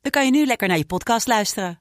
dan 0.00 0.10
kan 0.10 0.24
je 0.24 0.30
nu 0.30 0.46
lekker 0.46 0.68
naar 0.68 0.76
je 0.76 0.86
podcast 0.86 1.26
luisteren. 1.26 1.80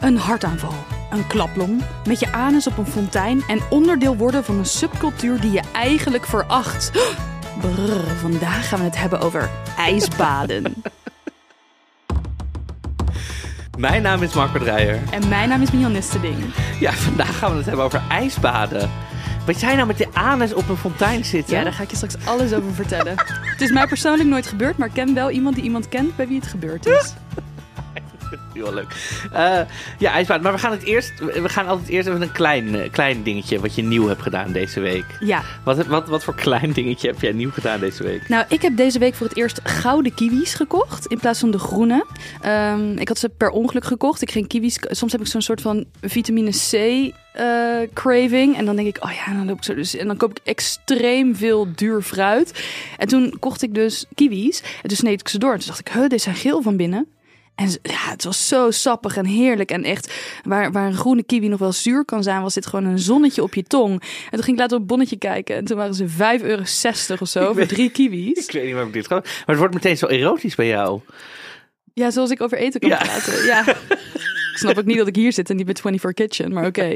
Een 0.00 0.16
hartaanval, 0.16 0.74
een 1.10 1.26
klaplong, 1.26 1.82
met 2.06 2.20
je 2.20 2.32
anus 2.32 2.66
op 2.66 2.78
een 2.78 2.86
fontein 2.86 3.42
en 3.48 3.60
onderdeel 3.70 4.16
worden 4.16 4.44
van 4.44 4.58
een 4.58 4.66
subcultuur 4.66 5.40
die 5.40 5.50
je 5.50 5.62
eigenlijk 5.72 6.26
veracht. 6.26 6.90
Brrr, 7.60 8.16
vandaag 8.20 8.68
gaan 8.68 8.78
we 8.78 8.84
het 8.84 8.96
hebben 8.96 9.20
over 9.20 9.50
ijsbaden. 9.76 10.74
Mijn 13.78 14.02
naam 14.02 14.22
is 14.22 14.34
Marco 14.34 14.58
Dreyer. 14.58 15.00
En 15.10 15.28
mijn 15.28 15.48
naam 15.48 15.62
is 15.62 15.70
Milan 15.70 15.92
Nisteding. 15.92 16.54
Ja, 16.80 16.92
vandaag 16.92 17.38
gaan 17.38 17.50
we 17.50 17.56
het 17.56 17.66
hebben 17.66 17.84
over 17.84 18.02
ijsbaden. 18.08 18.90
Wat 19.46 19.60
jij 19.60 19.74
nou 19.74 19.86
met 19.86 19.98
de 19.98 20.08
anus 20.12 20.54
op 20.54 20.68
een 20.68 20.76
fontein 20.76 21.24
zitten? 21.24 21.56
Ja, 21.56 21.62
daar 21.62 21.72
ga 21.72 21.82
ik 21.82 21.90
je 21.90 21.96
straks 21.96 22.26
alles 22.26 22.52
over 22.52 22.74
vertellen. 22.74 23.14
het 23.16 23.60
is 23.60 23.70
mij 23.70 23.86
persoonlijk 23.86 24.28
nooit 24.28 24.46
gebeurd, 24.46 24.76
maar 24.76 24.88
ik 24.88 24.94
ken 24.94 25.14
wel 25.14 25.30
iemand 25.30 25.54
die 25.54 25.64
iemand 25.64 25.88
kent 25.88 26.16
bij 26.16 26.28
wie 26.28 26.38
het 26.38 26.46
gebeurd 26.46 26.86
is. 26.86 27.12
Heel 28.52 28.74
leuk. 28.74 29.18
Eh, 29.32 29.60
ja, 29.98 30.12
ijsbaden. 30.12 30.42
Maar 30.42 30.52
we 30.52 30.58
gaan 30.58 30.70
het 30.70 30.82
eerst. 30.82 31.12
We 31.18 31.48
gaan 31.48 31.66
altijd 31.66 31.88
eerst 31.88 32.08
even 32.08 32.22
een 32.22 32.32
klein, 32.32 32.74
eh, 32.74 32.90
klein 32.90 33.22
dingetje 33.22 33.60
wat 33.60 33.74
je 33.74 33.82
nieuw 33.82 34.06
hebt 34.06 34.22
gedaan 34.22 34.52
deze 34.52 34.80
week. 34.80 35.04
Ja. 35.20 35.42
Wat, 35.64 35.86
wat, 35.86 36.08
wat 36.08 36.24
voor 36.24 36.34
klein 36.34 36.72
dingetje 36.72 37.08
heb 37.08 37.20
jij 37.20 37.32
nieuw 37.32 37.50
gedaan 37.50 37.80
deze 37.80 38.02
week? 38.02 38.28
Nou, 38.28 38.44
ik 38.48 38.62
heb 38.62 38.76
deze 38.76 38.98
week 38.98 39.14
voor 39.14 39.26
het 39.26 39.36
eerst 39.36 39.60
gouden 39.62 40.14
kiwis 40.14 40.54
gekocht 40.54 41.06
in 41.06 41.18
plaats 41.18 41.40
van 41.40 41.50
de 41.50 41.58
groene. 41.58 42.06
Ehm, 42.40 42.98
ik 42.98 43.08
had 43.08 43.18
ze 43.18 43.28
per 43.28 43.50
ongeluk 43.50 43.84
gekocht. 43.84 44.22
Ik 44.22 44.30
ging 44.30 44.48
kiwis. 44.48 44.78
Soms 44.80 45.12
heb 45.12 45.20
ik 45.20 45.26
zo'n 45.26 45.42
soort 45.42 45.60
van 45.60 45.84
vitamine 46.00 46.50
C 46.50 47.12
eh, 47.34 47.88
craving. 47.92 48.56
En 48.56 48.64
dan 48.64 48.76
denk 48.76 48.88
ik, 48.88 49.04
oh 49.04 49.10
ja, 49.12 49.32
dan 49.32 49.46
loop 49.46 49.56
ik 49.56 49.64
zo 49.64 49.74
dus. 49.74 49.96
En 49.96 50.06
dan 50.06 50.16
koop 50.16 50.30
ik 50.30 50.40
extreem 50.44 51.36
veel 51.36 51.66
duur 51.74 52.02
fruit. 52.02 52.64
En 52.98 53.08
toen 53.08 53.36
kocht 53.38 53.62
ik 53.62 53.74
dus 53.74 54.04
kiwis. 54.14 54.62
En 54.82 54.88
toen 54.88 54.96
sneed 54.96 55.20
ik 55.20 55.28
ze 55.28 55.38
door. 55.38 55.52
En 55.52 55.58
toen 55.58 55.66
dacht 55.66 55.80
ik, 55.80 55.88
huh, 55.88 56.08
deze 56.08 56.22
zijn 56.22 56.34
geel 56.34 56.62
van 56.62 56.76
binnen. 56.76 57.06
En 57.54 57.68
ja, 57.82 58.10
het 58.10 58.24
was 58.24 58.48
zo 58.48 58.70
sappig 58.70 59.16
en 59.16 59.24
heerlijk. 59.26 59.70
En 59.70 59.84
echt, 59.84 60.14
waar, 60.44 60.72
waar 60.72 60.86
een 60.86 60.94
groene 60.94 61.22
kiwi 61.22 61.48
nog 61.48 61.58
wel 61.58 61.72
zuur 61.72 62.04
kan 62.04 62.22
zijn, 62.22 62.42
was 62.42 62.54
dit 62.54 62.66
gewoon 62.66 62.84
een 62.84 62.98
zonnetje 62.98 63.42
op 63.42 63.54
je 63.54 63.62
tong. 63.62 63.92
En 64.00 64.30
toen 64.30 64.42
ging 64.42 64.56
ik 64.56 64.58
later 64.58 64.74
op 64.76 64.82
het 64.82 64.86
bonnetje 64.90 65.16
kijken. 65.16 65.56
En 65.56 65.64
toen 65.64 65.76
waren 65.76 65.94
ze 65.94 66.08
5,60 66.08 66.14
euro 66.46 66.62
of 67.20 67.28
zo 67.28 67.52
voor 67.52 67.66
drie 67.66 67.90
kiwis. 67.90 68.46
Ik 68.46 68.52
weet 68.52 68.62
niet 68.62 68.72
waarom 68.72 68.88
ik 68.88 68.94
dit 68.94 69.06
ga. 69.06 69.14
Maar 69.14 69.42
het 69.46 69.58
wordt 69.58 69.74
meteen 69.74 69.96
zo 69.96 70.06
erotisch 70.06 70.54
bij 70.54 70.66
jou. 70.66 71.00
Ja, 71.92 72.10
zoals 72.10 72.30
ik 72.30 72.40
over 72.42 72.58
eten 72.58 72.80
kan 72.80 72.88
Ja. 72.88 72.96
praten. 72.96 73.44
Ja. 73.44 73.64
Ik 74.54 74.60
snap 74.60 74.78
ook 74.78 74.84
niet 74.84 74.96
dat 74.98 75.06
ik 75.08 75.16
hier 75.16 75.32
zit 75.32 75.50
en 75.50 75.56
niet 75.56 75.64
bij 75.64 75.74
24 75.74 76.26
Kitchen, 76.26 76.52
maar 76.52 76.66
oké. 76.66 76.94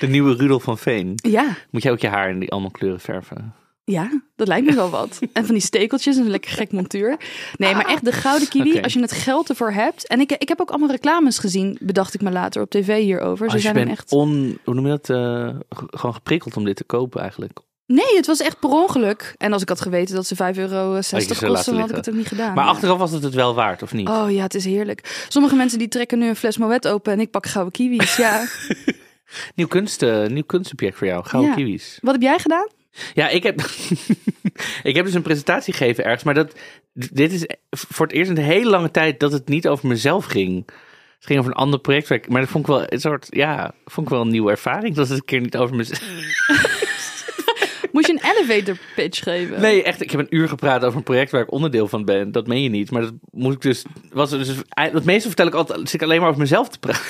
De 0.00 0.06
nieuwe 0.06 0.34
Rudolf 0.34 0.62
van 0.62 0.78
Veen. 0.78 1.12
Ja, 1.14 1.56
Moet 1.70 1.82
jij 1.82 1.92
ook 1.92 1.98
je 2.00 2.08
haar 2.08 2.30
in 2.30 2.38
die 2.38 2.50
allemaal 2.50 2.70
kleuren 2.70 3.00
verven? 3.00 3.54
Ja, 3.90 4.22
dat 4.36 4.48
lijkt 4.48 4.66
me 4.66 4.74
wel 4.74 4.90
wat. 4.90 5.18
En 5.32 5.44
van 5.44 5.54
die 5.54 5.64
stekeltjes 5.64 6.16
en 6.16 6.22
een 6.24 6.30
lekker 6.30 6.50
gek 6.50 6.72
montuur. 6.72 7.16
Nee, 7.56 7.74
maar 7.74 7.86
echt 7.86 8.04
de 8.04 8.12
gouden 8.12 8.48
kiwi, 8.48 8.80
als 8.80 8.92
je 8.92 9.00
het 9.00 9.12
geld 9.12 9.48
ervoor 9.48 9.72
hebt. 9.72 10.06
En 10.06 10.20
ik, 10.20 10.30
ik 10.32 10.48
heb 10.48 10.60
ook 10.60 10.70
allemaal 10.70 10.90
reclames 10.90 11.38
gezien, 11.38 11.78
bedacht 11.80 12.14
ik 12.14 12.20
me 12.20 12.30
later 12.30 12.62
op 12.62 12.70
tv 12.70 13.02
hierover. 13.02 13.50
Ze 13.50 13.58
zijn 13.58 13.74
bent 13.74 13.90
echt... 13.90 14.12
on, 14.12 14.58
hoe 14.64 14.74
noem 14.74 14.86
je 14.86 14.90
dat? 14.90 15.10
eh, 15.10 15.48
gewoon 15.90 16.14
geprikkeld 16.14 16.56
om 16.56 16.64
dit 16.64 16.76
te 16.76 16.84
kopen 16.84 17.20
eigenlijk. 17.20 17.58
Nee, 17.86 18.16
het 18.16 18.26
was 18.26 18.40
echt 18.40 18.58
per 18.60 18.70
ongeluk. 18.70 19.34
En 19.36 19.52
als 19.52 19.62
ik 19.62 19.68
had 19.68 19.80
geweten 19.80 20.14
dat 20.14 20.26
ze 20.26 20.34
5,60 20.36 20.40
euro 20.58 20.94
Had 20.94 21.40
laten 21.42 21.72
dan 21.72 21.80
had 21.80 21.90
ik 21.90 21.96
het 21.96 22.08
ook 22.08 22.14
niet 22.14 22.28
gedaan. 22.28 22.54
Maar 22.54 22.64
Ja. 22.64 22.70
achteraf 22.70 22.98
was 22.98 23.10
het 23.10 23.22
het 23.22 23.34
wel 23.34 23.54
waard, 23.54 23.82
of 23.82 23.92
niet? 23.92 24.08
Oh 24.08 24.30
ja, 24.30 24.42
het 24.42 24.54
is 24.54 24.64
heerlijk. 24.64 25.26
Sommige 25.28 25.56
mensen 25.56 25.78
die 25.78 25.88
trekken 25.88 26.18
nu 26.18 26.28
een 26.28 26.36
fles 26.36 26.56
Moet 26.58 26.88
open 26.88 27.12
en 27.12 27.20
ik 27.20 27.30
pak 27.30 27.46
gouden 27.46 27.72
kiwis. 27.72 28.16
Ja. 28.16 28.44
Nieuw, 29.54 29.66
kunst, 29.66 30.02
eh, 30.02 30.26
nieuw 30.26 30.42
kunstobject 30.46 30.96
voor 30.96 31.06
jou. 31.06 31.24
Gouden 31.24 31.50
Ja. 31.50 31.56
kiwis. 31.56 31.98
Wat 32.00 32.12
heb 32.12 32.22
jij 32.22 32.38
gedaan? 32.38 32.66
Ja, 33.14 33.28
ik 33.28 33.42
heb, 33.42 33.60
ik 34.82 34.96
heb 34.96 35.04
dus 35.04 35.14
een 35.14 35.22
presentatie 35.22 35.72
gegeven 35.74 36.04
ergens. 36.04 36.22
Maar 36.22 36.34
dat, 36.34 36.58
dit 36.92 37.32
is 37.32 37.46
voor 37.70 38.06
het 38.06 38.14
eerst 38.14 38.30
in 38.30 38.36
een 38.36 38.42
hele 38.42 38.70
lange 38.70 38.90
tijd 38.90 39.20
dat 39.20 39.32
het 39.32 39.48
niet 39.48 39.68
over 39.68 39.88
mezelf 39.88 40.24
ging. 40.24 40.70
Het 41.18 41.26
ging 41.26 41.38
over 41.38 41.50
een 41.50 41.58
ander 41.58 41.80
project. 41.80 42.28
Maar 42.28 42.40
dat 42.40 42.50
vond 42.50 42.64
ik 42.68 42.70
wel 42.70 42.82
een 42.86 43.00
soort, 43.00 43.26
ja, 43.30 43.74
vond 43.84 44.06
ik 44.06 44.12
wel 44.12 44.22
een 44.22 44.30
nieuwe 44.30 44.50
ervaring. 44.50 44.94
Dat 44.94 45.08
het 45.08 45.18
een 45.18 45.24
keer 45.24 45.40
niet 45.40 45.56
over 45.56 45.76
mezelf... 45.76 46.02
Moest 47.92 48.06
je 48.06 48.12
een 48.12 48.30
elevator 48.36 48.76
pitch 48.94 49.22
geven? 49.22 49.60
Nee, 49.60 49.82
echt. 49.82 50.00
Ik 50.02 50.10
heb 50.10 50.20
een 50.20 50.36
uur 50.36 50.48
gepraat 50.48 50.84
over 50.84 50.98
een 50.98 51.02
project 51.04 51.30
waar 51.30 51.42
ik 51.42 51.52
onderdeel 51.52 51.88
van 51.88 52.04
ben. 52.04 52.32
Dat 52.32 52.46
meen 52.46 52.62
je 52.62 52.68
niet. 52.68 52.90
Maar 52.90 53.02
dat 53.02 53.12
moest 53.30 53.54
ik 53.54 53.60
dus. 53.60 53.84
Was 54.12 54.30
dus 54.30 54.52
het 54.74 55.04
meeste 55.04 55.28
vertel 55.28 55.46
ik 55.46 55.54
altijd. 55.54 55.78
Zit 55.78 55.94
ik 55.94 56.02
alleen 56.02 56.20
maar 56.20 56.28
over 56.28 56.40
mezelf 56.40 56.68
te 56.68 56.78
pra- 56.78 57.00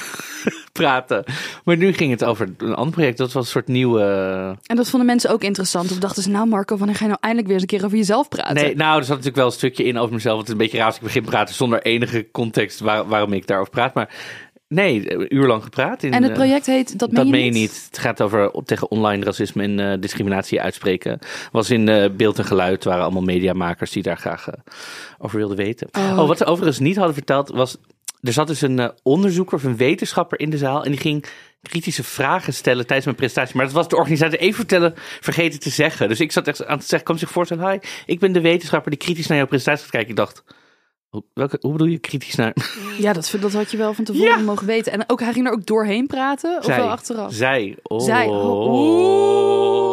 praten. 0.78 1.25
Maar 1.65 1.77
nu 1.77 1.93
ging 1.93 2.11
het 2.11 2.25
over 2.25 2.49
een 2.59 2.75
ander 2.75 2.94
project. 2.94 3.19
Dat 3.19 3.33
was 3.33 3.44
een 3.44 3.50
soort 3.50 3.69
nieuwe. 3.69 4.03
En 4.66 4.77
dat 4.77 4.91
vonden 4.91 5.06
mensen 5.06 5.31
ook 5.31 5.43
interessant. 5.43 5.91
Of 5.91 5.99
dachten 5.99 6.22
ze, 6.22 6.31
nou 6.31 6.47
Marco, 6.47 6.77
wanneer 6.77 6.97
ga 6.97 7.03
je 7.03 7.09
nou 7.09 7.21
eindelijk 7.21 7.53
weer 7.53 7.61
eens 7.61 7.71
een 7.71 7.78
keer 7.78 7.87
over 7.87 7.99
jezelf 7.99 8.28
praten? 8.28 8.55
Nee, 8.55 8.77
nou, 8.77 8.99
er 8.99 9.05
zat 9.05 9.09
natuurlijk 9.09 9.37
wel 9.37 9.47
een 9.47 9.53
stukje 9.53 9.84
in 9.84 9.99
over 9.99 10.15
mezelf. 10.15 10.38
Het 10.38 10.47
is 10.47 10.53
een 10.53 10.59
beetje 10.59 10.77
raar 10.77 10.87
als 10.87 10.97
ik 10.97 11.03
begin 11.03 11.22
te 11.22 11.28
praten 11.28 11.55
zonder 11.55 11.83
enige 11.83 12.31
context 12.31 12.81
waar, 12.81 13.09
waarom 13.09 13.33
ik 13.33 13.47
daarover 13.47 13.72
praat. 13.72 13.94
Maar 13.94 14.15
nee, 14.69 15.15
een 15.15 15.37
uur 15.37 15.47
lang 15.47 15.62
gepraat. 15.62 16.03
In, 16.03 16.12
en 16.12 16.22
het 16.22 16.31
eh, 16.31 16.37
project 16.37 16.67
heet 16.67 16.99
Dat 16.99 17.09
meen 17.09 17.17
dat 17.17 17.27
je 17.27 17.33
meen 17.33 17.44
je 17.44 17.50
niet? 17.50 17.61
niet. 17.61 17.84
Het 17.87 17.99
gaat 17.99 18.22
over 18.22 18.50
tegen 18.65 18.91
online 18.91 19.25
racisme 19.25 19.62
en 19.62 19.81
eh, 19.81 20.00
discriminatie 20.00 20.61
uitspreken. 20.61 21.19
Was 21.53 21.71
in 21.71 21.88
eh, 21.88 22.11
beeld 22.11 22.38
en 22.38 22.44
geluid. 22.44 22.84
Waren 22.84 23.03
allemaal 23.03 23.22
mediamakers 23.22 23.91
die 23.91 24.03
daar 24.03 24.19
graag 24.19 24.49
over 25.19 25.38
wilden 25.38 25.56
weten. 25.56 25.88
Oh. 25.93 26.19
Oh. 26.19 26.27
wat 26.27 26.38
ze 26.38 26.44
overigens 26.44 26.78
niet 26.78 26.97
hadden 26.97 27.15
verteld 27.15 27.49
was... 27.49 27.77
Er 28.23 28.33
zat 28.33 28.47
dus 28.47 28.61
een 28.61 28.79
eh, 28.79 28.89
onderzoeker 29.03 29.55
of 29.56 29.65
een 29.65 29.77
wetenschapper 29.77 30.41
in 30.41 30.51
de 30.51 30.59
zaal. 30.59 30.84
En 30.84 30.91
die 30.91 31.01
ging 31.01 31.25
kritische 31.62 32.05
vragen 32.05 32.55
stellen 32.55 32.84
tijdens 32.84 33.05
mijn 33.05 33.17
presentatie. 33.17 33.56
Maar 33.56 33.65
dat 33.65 33.75
was 33.75 33.89
de 33.89 33.97
organisator 33.97 34.39
even 34.39 34.55
vertellen, 34.55 34.95
vergeten 35.21 35.61
te 35.61 35.71
zeggen. 35.71 36.09
Dus 36.09 36.21
ik 36.21 36.33
zat 36.33 36.47
echt 36.47 36.67
aan 36.67 36.79
te 36.79 36.87
zeggen, 36.87 37.09
kan 37.09 37.19
zich 37.19 37.31
voorstellen... 37.31 37.71
Hi, 37.71 37.79
ik 38.06 38.19
ben 38.19 38.33
de 38.33 38.41
wetenschapper 38.41 38.91
die 38.91 39.01
kritisch 39.01 39.27
naar 39.27 39.37
jouw 39.37 39.47
presentatie 39.47 39.83
gaat 39.83 39.93
kijken. 39.93 40.11
Ik 40.11 40.17
dacht... 40.17 40.45
Hoe, 41.09 41.25
welke, 41.34 41.56
hoe 41.61 41.73
bedoel 41.73 41.87
je 41.87 41.99
kritisch 41.99 42.34
naar... 42.34 42.53
Ja, 42.99 43.12
dat, 43.12 43.34
dat 43.41 43.53
had 43.53 43.71
je 43.71 43.77
wel 43.77 43.95
van 43.95 44.05
tevoren 44.05 44.39
Ja. 44.39 44.45
mogen 44.45 44.67
weten. 44.67 44.93
En 44.93 45.05
ook, 45.06 45.21
hij 45.21 45.33
ging 45.33 45.47
er 45.47 45.53
ook 45.53 45.67
doorheen 45.67 46.06
praten? 46.06 46.59
Of 46.59 46.67
wel 46.67 46.91
achteraf? 46.91 47.33
Zij. 47.33 47.77
Oh. 47.83 48.00
Zij. 48.00 48.27
Oh. 48.27 49.88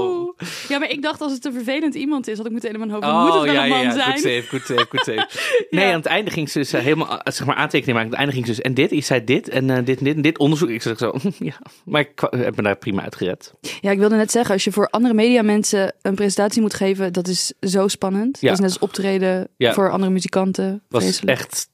Ja, 0.70 0.80
maar 0.80 0.90
ik 0.90 1.02
dacht 1.02 1.22
als 1.22 1.32
het 1.32 1.46
een 1.46 1.54
vervelend 1.54 1.96
iemand 1.96 2.28
is, 2.28 2.38
had 2.38 2.46
ik 2.46 2.52
meteen 2.52 2.74
in 2.74 2.80
mijn 2.80 2.92
hoofd. 2.92 3.06
moet 3.06 3.34
het 3.34 3.44
wel 3.44 3.54
ja, 3.54 3.64
een 3.64 3.70
ja, 3.70 3.76
man 3.76 3.84
ja. 3.84 3.92
zijn. 3.92 4.12
Goed 4.12 4.22
save, 4.22 4.44
goed 4.50 4.62
save, 4.66 4.86
goed 4.90 5.04
save. 5.04 5.28
Nee, 5.70 5.86
aan 5.86 5.94
het 5.94 6.06
einde 6.06 6.32
ging 6.32 6.50
ze 6.50 6.58
dus 6.60 6.74
eh, 6.74 6.82
helemaal 6.82 7.20
eh, 7.22 7.34
zeg 7.34 7.48
maar, 7.48 7.56
aantekeningen 7.56 7.96
maken. 8.02 8.18
Aan 8.18 8.26
het 8.26 8.34
einde 8.34 8.34
ging 8.34 8.46
ze 8.46 8.52
dus, 8.52 8.62
en 8.62 8.74
dit, 8.74 8.90
je 8.90 9.02
zei 9.02 9.24
dit, 9.24 9.50
en 9.50 9.70
eh, 9.70 9.86
dit 9.86 9.98
en 9.98 10.04
dit 10.04 10.16
en 10.16 10.22
dit 10.22 10.38
onderzoek. 10.38 10.70
Ik 10.70 10.82
zeg 10.82 10.98
zo, 10.98 11.14
ja. 11.40 11.54
Maar 11.86 12.02
ik 12.02 12.28
heb 12.30 12.56
me 12.56 12.62
daar 12.64 12.76
prima 12.78 13.02
uitgered. 13.02 13.54
Ja, 13.82 13.92
ik 13.92 14.00
wilde 14.00 14.16
net 14.16 14.32
zeggen, 14.32 14.54
als 14.54 14.64
je 14.64 14.72
voor 14.72 14.88
andere 14.90 15.14
mediamensen 15.14 15.94
een 16.02 16.16
presentatie 16.16 16.62
moet 16.62 16.74
geven, 16.74 17.14
dat 17.14 17.28
is 17.28 17.54
zo 17.60 17.88
spannend. 17.88 18.38
Ja. 18.42 18.48
Dat 18.48 18.58
is 18.58 18.64
net 18.64 18.74
als 18.74 18.80
optreden 18.90 19.48
Ja. 19.58 19.74
voor 19.74 19.92
andere 19.92 20.12
muzikanten. 20.12 20.84
was 20.90 21.04
Vreselijk. 21.04 21.38
echt 21.38 21.70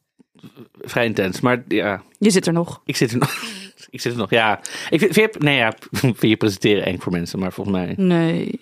vrij 0.82 1.06
intens. 1.06 1.40
Maar 1.40 1.64
ja, 1.68 2.04
Je 2.20 2.30
zit 2.30 2.48
er 2.48 2.54
nog. 2.54 2.82
ik 2.86 2.96
zit 2.96 3.12
er 3.12 3.18
nog. 3.18 3.44
Ik 3.92 4.02
zit 4.02 4.12
er 4.12 4.18
nog, 4.18 4.30
ja. 4.30 4.60
Ik 4.90 5.00
vind, 5.00 5.14
vind 5.14 5.34
je, 5.34 5.40
nee, 5.40 5.58
ja, 5.58 5.74
vind 5.92 6.20
je 6.22 6.38
presenteren 6.38 6.86
eng 6.86 7.00
voor 7.00 7.12
mensen, 7.12 7.40
maar 7.40 7.54
volgens 7.54 7.76
mij, 7.78 7.94
Nee. 7.98 8.60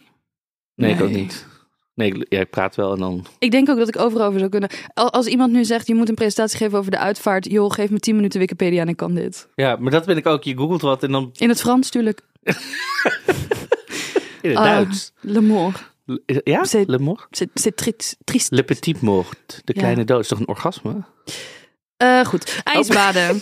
nee, 0.75 0.93
ik 0.93 1.01
ook 1.01 1.09
niet. 1.09 1.47
Nee, 1.93 2.13
ik, 2.13 2.25
ja, 2.29 2.39
ik 2.39 2.49
praat 2.49 2.75
wel 2.75 2.93
en 2.93 2.99
dan... 2.99 3.25
Ik 3.39 3.51
denk 3.51 3.69
ook 3.69 3.77
dat 3.77 3.87
ik 3.87 3.99
overal 3.99 4.25
over 4.27 4.39
zou 4.39 4.51
kunnen. 4.51 4.69
Al- 4.93 5.11
Als 5.11 5.25
iemand 5.27 5.51
nu 5.51 5.65
zegt, 5.65 5.87
je 5.87 5.95
moet 5.95 6.09
een 6.09 6.15
presentatie 6.15 6.57
geven 6.57 6.77
over 6.77 6.91
de 6.91 6.97
uitvaart. 6.97 7.45
Joh, 7.51 7.71
geef 7.71 7.89
me 7.89 7.99
10 7.99 8.15
minuten 8.15 8.39
Wikipedia 8.39 8.81
en 8.81 8.87
ik 8.87 8.97
kan 8.97 9.13
dit. 9.13 9.47
Ja, 9.55 9.75
maar 9.75 9.91
dat 9.91 10.05
ben 10.05 10.17
ik 10.17 10.25
ook. 10.25 10.43
Je 10.43 10.57
googelt 10.57 10.81
wat 10.81 11.03
en 11.03 11.11
dan 11.11 11.29
In 11.35 11.49
het 11.49 11.59
Frans, 11.61 11.91
natuurlijk. 11.91 12.21
in 14.41 14.49
het 14.49 14.57
Ah, 14.57 14.63
Duits. 14.63 15.11
Le 15.19 15.41
mort. 15.41 15.91
Le- 16.05 16.41
Ja? 16.43 16.63
c'est- 16.65 16.87
Le 16.89 16.99
mort? 16.99 17.27
C'est 17.31 17.49
c'est 17.53 17.75
tri- 17.75 18.15
triest. 18.23 18.51
Le 18.51 18.63
petit 18.63 18.95
mort. 19.01 19.61
De 19.63 19.73
Ja. 19.73 19.79
kleine 19.81 20.03
dood. 20.03 20.19
Is 20.21 20.27
toch 20.27 20.39
een 20.39 20.47
orgasme? 20.47 21.03
Eh, 21.97 22.25
goed, 22.25 22.61
ijsbaden. 22.63 23.41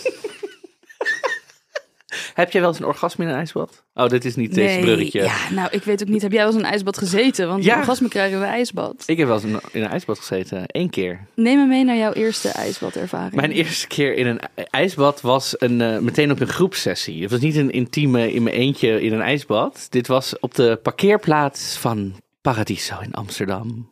Heb 2.34 2.50
jij 2.52 2.60
wel 2.60 2.70
eens 2.70 2.78
een 2.78 2.86
orgasme 2.86 3.24
in 3.24 3.30
een 3.30 3.36
ijsbad? 3.36 3.84
Oh, 3.94 4.08
dit 4.08 4.24
is 4.24 4.36
niet 4.36 4.54
deze 4.54 4.66
Nee, 4.74 4.80
bruggetje. 4.80 5.22
Ja, 5.22 5.36
nou, 5.50 5.68
ik 5.70 5.82
weet 5.82 6.02
ook 6.02 6.08
niet. 6.08 6.22
Heb 6.22 6.30
jij 6.32 6.40
wel 6.40 6.48
eens 6.48 6.58
in 6.58 6.64
een 6.64 6.70
ijsbad 6.70 6.98
gezeten? 6.98 7.48
Want 7.48 7.64
Ja. 7.64 7.78
orgasme 7.78 8.08
krijgen 8.08 8.36
in 8.36 8.42
een 8.42 8.48
ijsbad. 8.48 9.02
Ik 9.06 9.16
heb 9.18 9.26
wel 9.26 9.36
eens 9.36 9.44
in 9.44 9.60
in 9.72 9.82
een 9.82 9.88
ijsbad 9.90 10.18
gezeten. 10.18 10.62
Eén 10.66 10.90
keer. 10.90 11.26
Neem 11.34 11.58
me 11.58 11.66
mee 11.66 11.84
naar 11.84 11.96
jouw 11.96 12.12
eerste 12.12 12.48
ijsbadervaring. 12.48 13.34
Mijn 13.34 13.50
eerste 13.52 13.86
keer 13.86 14.14
in 14.14 14.26
een 14.26 14.40
ijsbad 14.70 15.20
was 15.20 15.54
een, 15.58 15.80
eh, 15.80 15.98
meteen 15.98 16.30
op 16.30 16.40
een 16.40 16.48
groepsessie. 16.48 17.22
Het 17.22 17.30
was 17.30 17.40
niet 17.40 17.56
een 17.56 17.70
intieme 17.70 18.32
in 18.32 18.42
mijn 18.42 18.56
eentje 18.56 19.00
in 19.02 19.12
een 19.12 19.22
ijsbad. 19.22 19.86
Dit 19.90 20.06
was 20.06 20.38
op 20.38 20.54
de 20.54 20.78
parkeerplaats 20.82 21.76
van 21.76 22.20
Paradiso 22.40 22.94
in 23.00 23.12
Amsterdam. 23.12 23.88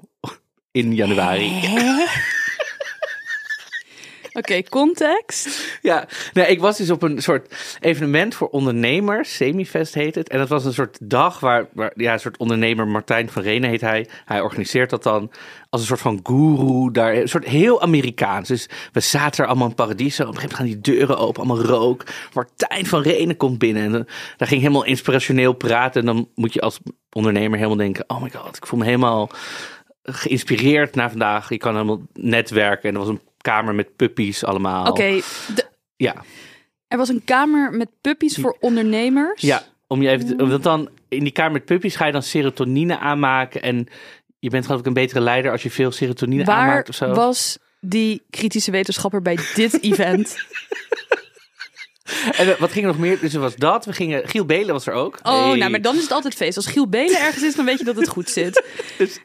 In 0.70 0.94
januari. 0.94 1.50
Oké, 4.36 4.62
context. 4.62 5.78
Ja, 5.82 6.08
nee, 6.32 6.46
ik 6.46 6.60
was 6.60 6.76
dus 6.76 6.90
op 6.90 7.02
een 7.02 7.22
soort 7.22 7.54
evenement 7.80 8.34
voor 8.34 8.48
ondernemers. 8.48 9.36
Semifest 9.36 9.94
heet 9.94 10.14
het. 10.14 10.28
En 10.28 10.38
dat 10.38 10.48
was 10.48 10.64
een 10.64 10.72
soort 10.72 10.98
dag 11.02 11.40
waar, 11.40 11.66
ja, 11.94 12.12
een 12.12 12.20
soort 12.20 12.36
ondernemer, 12.36 12.88
Martijn 12.88 13.30
van 13.30 13.42
Renen 13.42 13.70
heet 13.70 13.80
hij. 13.80 14.06
Hij 14.24 14.40
organiseert 14.40 14.90
dat 14.90 15.02
dan 15.02 15.30
als 15.70 15.80
een 15.80 15.86
soort 15.86 16.00
van 16.00 16.20
guru 16.22 16.90
daar. 16.90 17.14
Een 17.14 17.28
soort 17.28 17.44
heel 17.44 17.82
Amerikaans. 17.82 18.48
Dus 18.48 18.68
we 18.92 19.00
zaten 19.00 19.42
er 19.42 19.50
allemaal 19.50 19.68
in 19.68 19.74
Paradiso. 19.74 20.22
Op 20.22 20.28
een 20.28 20.34
gegeven 20.40 20.56
moment 20.58 20.74
gaan 20.74 20.82
die 20.82 20.94
deuren 20.96 21.18
open, 21.18 21.42
allemaal 21.42 21.64
rook. 21.64 22.02
Martijn 22.32 22.86
van 22.86 23.02
Renen 23.02 23.36
komt 23.36 23.58
binnen. 23.58 23.82
En 23.82 23.92
dan- 23.92 24.06
daar 24.36 24.48
ging 24.48 24.60
helemaal 24.60 24.84
inspirationeel 24.84 25.52
praten. 25.52 26.00
En 26.00 26.06
dan 26.06 26.28
moet 26.34 26.52
je 26.52 26.60
als 26.60 26.80
ondernemer 27.12 27.56
helemaal 27.56 27.78
denken, 27.78 28.04
oh 28.06 28.22
my 28.22 28.30
god, 28.30 28.56
ik 28.56 28.66
voel 28.66 28.78
me 28.78 28.84
helemaal 28.84 29.30
geïnspireerd 30.02 30.94
naar 30.94 31.10
vandaag. 31.10 31.48
Je 31.48 31.56
kan 31.58 31.72
helemaal 31.74 32.00
netwerken. 32.12 32.88
En 32.88 32.94
er 32.94 33.00
was 33.00 33.08
een 33.08 33.20
kamer 33.50 33.74
met 33.74 33.96
puppies 33.96 34.44
allemaal. 34.44 34.86
Oké, 34.86 35.20
de- 35.54 35.66
Ja, 35.96 36.14
er 36.88 36.98
was 36.98 37.08
een 37.08 37.24
kamer 37.24 37.72
met 37.72 37.88
puppies 38.00 38.36
voor 38.36 38.56
ondernemers. 38.60 39.40
ja. 39.42 39.62
Om 39.88 40.02
je 40.02 40.08
even 40.08 40.26
te- 40.26 40.46
want 40.46 40.62
dan 40.62 40.88
in 41.08 41.22
die 41.22 41.32
kamer 41.32 41.52
met 41.52 41.64
puppies 41.64 41.96
ga 41.96 42.06
je 42.06 42.12
dan 42.12 42.22
serotonine 42.22 42.98
aanmaken. 42.98 43.62
En 43.62 43.86
je 44.38 44.50
bent 44.50 44.64
geloof 44.64 44.80
ik 44.80 44.86
een 44.86 44.92
betere 44.92 45.20
leider 45.20 45.50
als 45.52 45.62
je 45.62 45.70
veel 45.70 45.90
serotonine 45.92 46.44
Waar 46.44 46.56
aanmaakt 46.56 46.88
of 46.88 46.94
zo. 46.94 47.12
was 47.14 47.58
die 47.80 48.22
kritische 48.30 48.70
wetenschapper 48.70 49.22
bij 49.22 49.38
dit 49.54 49.82
event? 49.82 50.36
En 52.38 52.52
eh, 52.52 52.58
wat 52.58 52.72
ging 52.72 52.84
er 52.84 52.90
nog 52.90 53.00
meer? 53.00 53.18
Dus 53.20 53.34
er 53.34 53.40
was 53.40 53.56
dat. 53.56 53.84
We 53.84 53.92
gingen, 53.92 54.28
Giel 54.28 54.44
Belen 54.44 54.72
was 54.72 54.86
er 54.86 54.92
ook. 54.92 55.18
Oh, 55.22 55.46
Hey. 55.48 55.56
nou, 55.58 55.70
maar 55.70 55.82
dan 55.82 55.96
is 55.96 56.02
het 56.02 56.12
altijd 56.12 56.34
feest. 56.34 56.56
Als 56.56 56.66
Giel 56.66 56.88
Belen 56.88 57.20
ergens 57.20 57.44
is, 57.44 57.54
dan 57.54 57.64
weet 57.64 57.78
je 57.78 57.84
dat 57.84 57.96
het 57.96 58.08
goed 58.08 58.28
zit. 58.30 58.64
Dus, 58.98 59.18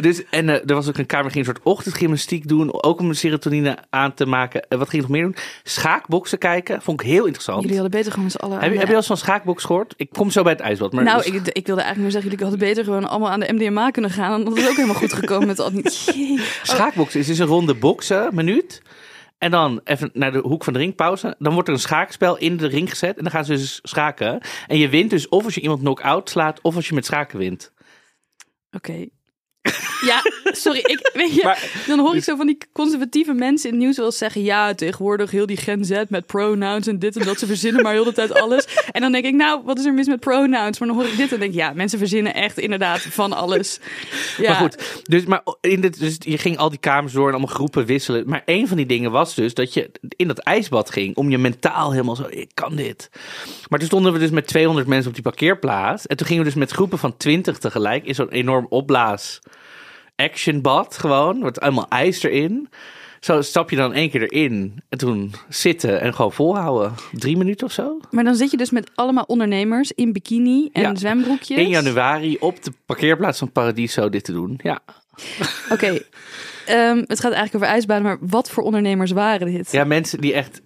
dus, 0.00 0.22
en 0.30 0.48
eh, 0.48 0.54
er 0.66 0.74
was 0.74 0.88
ook 0.88 0.98
een 0.98 1.06
kamer, 1.06 1.30
ging 1.30 1.46
een 1.46 1.54
soort 1.54 1.64
ochtendgymnastiek 1.66 2.48
doen. 2.48 2.82
Ook 2.82 3.00
om 3.00 3.08
de 3.08 3.14
serotonine 3.14 3.78
aan 3.90 4.14
te 4.14 4.26
maken. 4.26 4.62
En 4.68 4.78
wat 4.78 4.88
ging 4.88 5.02
je 5.02 5.08
nog 5.08 5.16
meer 5.16 5.26
doen? 5.26 5.36
Schaakboksen 5.62 6.38
kijken. 6.38 6.82
Vond 6.82 7.00
ik 7.00 7.06
heel 7.06 7.24
interessant. 7.24 7.60
Jullie 7.62 7.76
hadden 7.78 7.92
beter 7.98 8.10
gewoon 8.12 8.24
met 8.26 8.32
z'n 8.36 8.38
allen... 8.44 8.54
Heb 8.54 8.62
aan 8.62 8.68
je, 8.68 8.74
de- 8.74 8.78
heb 8.80 8.88
je 8.88 8.92
al 8.94 8.98
eens 9.00 9.06
van 9.08 9.16
schaakboks 9.16 9.64
gehoord? 9.64 9.94
Ik 9.96 10.08
kom 10.12 10.30
zo 10.30 10.42
bij 10.42 10.52
het 10.52 10.60
ijsbad. 10.60 10.92
Maar 10.92 11.04
Nou, 11.04 11.22
ik, 11.22 11.34
ik 11.34 11.66
wilde 11.66 11.82
eigenlijk 11.82 11.98
meer 12.00 12.10
zeggen, 12.10 12.30
jullie 12.30 12.46
hadden 12.46 12.58
beter 12.68 12.84
gewoon 12.84 13.08
allemaal 13.08 13.30
aan 13.30 13.40
de 13.40 13.52
MDMA 13.52 13.90
kunnen 13.90 14.10
gaan. 14.10 14.32
En 14.38 14.44
dat 14.44 14.56
is 14.58 14.68
ook 14.68 14.74
helemaal 14.76 14.94
goed 14.96 15.12
gekomen 15.12 15.46
met 15.46 15.58
al 15.60 15.70
die... 15.72 15.90
Schaakboksen 16.62 17.20
is 17.20 17.26
dus 17.26 17.38
een 17.38 17.46
ronde 17.46 17.74
boksen, 17.74 18.28
minuut. 18.34 18.82
En 19.38 19.50
dan 19.50 19.80
even 19.84 20.10
naar 20.12 20.32
de 20.32 20.38
hoek 20.38 20.64
van 20.64 20.72
de 20.72 20.78
ring 20.78 20.94
pauze. 20.94 21.34
Dan 21.38 21.52
wordt 21.52 21.68
er 21.68 21.74
een 21.74 21.80
schaakspel 21.80 22.36
in 22.36 22.56
de 22.56 22.66
ring 22.66 22.90
gezet. 22.90 23.16
En 23.16 23.22
dan 23.22 23.32
gaan 23.32 23.44
ze 23.44 23.52
dus 23.52 23.78
schaken. 23.82 24.40
En 24.66 24.78
je 24.78 24.88
wint 24.88 25.10
dus 25.10 25.28
of 25.28 25.44
als 25.44 25.54
je 25.54 25.60
iemand 25.60 25.80
knock-out 25.80 26.30
slaat... 26.30 26.60
of 26.60 26.76
als 26.76 26.88
je 26.88 26.94
met 26.94 27.04
schaken 27.04 27.38
wint. 27.38 27.72
Oké. 28.70 29.08
Ja, 30.04 30.22
sorry, 30.44 30.78
ik, 30.78 31.10
weet 31.12 31.34
je, 31.34 31.42
Maar- 31.42 31.84
dan 31.86 31.98
hoor 31.98 32.16
ik 32.16 32.24
zo 32.24 32.36
van 32.36 32.46
die 32.46 32.58
conservatieve 32.72 33.32
mensen 33.32 33.68
in 33.68 33.74
het 33.74 33.84
nieuws 33.84 33.96
wel 33.96 34.06
eens 34.06 34.18
zeggen... 34.18 34.42
ja, 34.42 34.74
tegenwoordig 34.74 35.30
heel 35.30 35.46
die 35.46 35.56
Gen 35.56 35.84
Z 35.84 36.02
met 36.08 36.26
pronouns 36.26 36.86
en 36.86 36.98
dit 36.98 37.16
en 37.16 37.24
dat, 37.24 37.38
ze 37.38 37.46
verzinnen 37.46 37.82
maar 37.82 37.92
heel 37.92 38.04
de 38.04 38.12
tijd 38.12 38.34
alles. 38.40 38.66
En 38.92 39.00
dan 39.00 39.12
denk 39.12 39.24
ik, 39.24 39.34
nou, 39.34 39.60
wat 39.64 39.78
is 39.78 39.84
er 39.84 39.94
mis 39.94 40.06
met 40.06 40.20
pronouns? 40.20 40.78
Maar 40.78 40.88
dan 40.88 40.96
hoor 40.96 41.06
ik 41.06 41.16
dit 41.16 41.32
en 41.32 41.38
denk 41.38 41.50
ik, 41.50 41.58
ja, 41.58 41.72
mensen 41.72 41.98
verzinnen 41.98 42.34
echt 42.34 42.58
inderdaad 42.58 43.00
van 43.00 43.32
alles. 43.32 43.78
Ja. 44.38 44.50
Maar 44.50 44.60
goed, 44.60 45.00
dus, 45.02 45.24
maar 45.24 45.42
in 45.60 45.80
dit, 45.80 45.98
dus 45.98 46.16
je 46.18 46.38
ging 46.38 46.58
al 46.58 46.70
die 46.70 46.78
kamers 46.78 47.12
door 47.12 47.26
en 47.26 47.34
allemaal 47.34 47.54
groepen 47.54 47.86
wisselen. 47.86 48.28
Maar 48.28 48.42
een 48.44 48.68
van 48.68 48.76
die 48.76 48.86
dingen 48.86 49.10
was 49.10 49.34
dus 49.34 49.54
dat 49.54 49.74
je 49.74 49.90
in 50.16 50.28
dat 50.28 50.38
ijsbad 50.38 50.90
ging 50.90 51.16
om 51.16 51.30
je 51.30 51.38
mentaal 51.38 51.90
helemaal 51.90 52.16
zo, 52.16 52.26
ik 52.28 52.50
kan 52.54 52.76
dit. 52.76 53.10
Maar 53.68 53.78
toen 53.78 53.88
stonden 53.88 54.12
we 54.12 54.18
dus 54.18 54.30
met 54.30 54.46
200 54.46 54.86
mensen 54.86 55.08
op 55.08 55.14
die 55.14 55.22
parkeerplaats. 55.22 56.06
En 56.06 56.16
toen 56.16 56.26
gingen 56.26 56.42
we 56.42 56.48
dus 56.48 56.58
met 56.58 56.70
groepen 56.70 56.98
van 56.98 57.16
20 57.16 57.58
tegelijk 57.58 58.04
in 58.04 58.14
zo'n 58.14 58.30
enorm 58.30 58.66
opblaas 58.68 59.40
actionbad 60.16 60.98
gewoon. 60.98 61.40
Wordt 61.40 61.60
allemaal 61.60 61.88
ijs 61.88 62.22
erin. 62.22 62.68
Zo 63.20 63.42
stap 63.42 63.70
je 63.70 63.76
dan 63.76 63.92
één 63.92 64.10
keer 64.10 64.22
erin 64.32 64.82
en 64.88 64.98
toen 64.98 65.32
zitten 65.48 66.00
en 66.00 66.14
gewoon 66.14 66.32
volhouden. 66.32 66.94
Drie 67.12 67.36
minuten 67.36 67.66
of 67.66 67.72
zo. 67.72 68.00
Maar 68.10 68.24
dan 68.24 68.34
zit 68.34 68.50
je 68.50 68.56
dus 68.56 68.70
met 68.70 68.90
allemaal 68.94 69.24
ondernemers 69.26 69.92
in 69.92 70.12
bikini 70.12 70.68
en 70.72 70.82
Ja. 70.82 70.94
zwembroekjes. 70.94 71.58
1 71.58 71.68
januari 71.68 72.36
op 72.40 72.62
de 72.64 72.72
parkeerplaats 72.86 73.38
van 73.38 73.52
Paradiso 73.52 74.08
dit 74.08 74.24
te 74.24 74.32
doen. 74.32 74.60
Ja. 74.62 74.80
Oké, 75.72 75.98
ehm, 76.66 76.96
het 77.06 77.20
gaat 77.20 77.32
eigenlijk 77.32 77.54
over 77.54 77.66
ijsbanen, 77.66 78.02
maar 78.02 78.18
wat 78.20 78.50
voor 78.50 78.62
ondernemers 78.62 79.10
waren 79.10 79.52
dit? 79.52 79.72
Ja, 79.72 79.84
mensen 79.84 80.20
die 80.20 80.32
echt. 80.32 80.60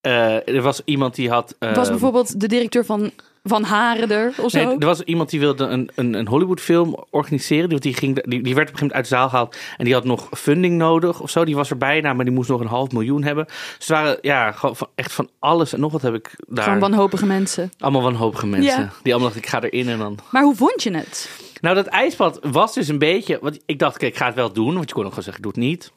eh, 0.00 0.48
er 0.48 0.62
was 0.62 0.82
iemand 0.84 1.14
die 1.14 1.30
had. 1.30 1.56
eh, 1.58 1.74
was 1.74 1.88
bijvoorbeeld 1.88 2.40
de 2.40 2.48
directeur 2.48 2.84
van, 2.84 3.10
van 3.42 3.62
Haren 3.62 4.10
er 4.10 4.32
of 4.36 4.50
zo? 4.50 4.64
Nee, 4.64 4.78
er 4.78 4.86
was 4.86 5.00
iemand 5.00 5.30
die 5.30 5.40
wilde 5.40 5.64
een, 5.64 5.90
een, 5.94 6.14
een 6.14 6.28
Hollywoodfilm 6.28 7.04
organiseren. 7.10 7.68
Die, 7.68 7.78
die, 7.78 7.94
ging, 7.94 8.22
die, 8.22 8.42
die 8.42 8.54
werd 8.54 8.68
op 8.68 8.74
een 8.74 8.78
gegeven 8.78 8.86
moment 8.86 8.92
uit 8.92 9.08
de 9.08 9.14
zaal 9.14 9.28
gehaald. 9.28 9.56
En 9.76 9.84
die 9.84 9.94
had 9.94 10.04
nog 10.04 10.28
funding 10.30 10.76
nodig 10.76 11.20
of 11.20 11.30
zo. 11.30 11.44
Die 11.44 11.56
was 11.56 11.70
er 11.70 11.76
bijna, 11.76 12.12
maar 12.12 12.24
die 12.24 12.34
moest 12.34 12.48
nog 12.48 12.60
een 12.60 12.66
half 12.66 12.90
miljoen 12.92 13.22
hebben. 13.22 13.44
Dus 13.46 13.56
het 13.78 13.88
waren 13.88 14.18
ja, 14.20 14.52
gewoon 14.52 14.76
van, 14.76 14.88
echt 14.94 15.12
van 15.12 15.28
alles. 15.38 15.72
En 15.72 15.80
nog 15.80 15.92
wat 15.92 16.02
heb 16.02 16.14
ik 16.14 16.34
daar. 16.48 16.64
Gewoon 16.64 16.78
wanhopige 16.80 17.26
mensen. 17.26 17.72
Allemaal 17.78 18.02
wanhopige 18.02 18.46
mensen. 18.46 18.80
Ja. 18.80 18.92
Die 19.02 19.12
allemaal 19.12 19.32
dachten, 19.32 19.42
ik 19.42 19.48
ga 19.48 19.62
erin 19.62 19.88
en 19.88 19.98
dan... 19.98 20.18
Maar 20.30 20.42
hoe 20.42 20.56
vond 20.56 20.82
je 20.82 20.90
het? 20.90 21.30
Nou, 21.60 21.74
dat 21.74 21.86
ijsbad 21.86 22.38
was 22.42 22.74
dus 22.74 22.88
een 22.88 22.98
beetje... 22.98 23.38
Want 23.40 23.58
ik 23.66 23.78
dacht, 23.78 23.96
kijk, 23.96 24.12
ik 24.12 24.18
ga 24.18 24.26
het 24.26 24.34
wel 24.34 24.52
doen. 24.52 24.74
Want 24.74 24.88
je 24.88 24.94
kon 24.94 25.04
ook 25.04 25.08
gewoon 25.08 25.24
zeggen, 25.24 25.44
ik 25.44 25.52
doe 25.52 25.62
het 25.62 25.70
niet. 25.70 25.92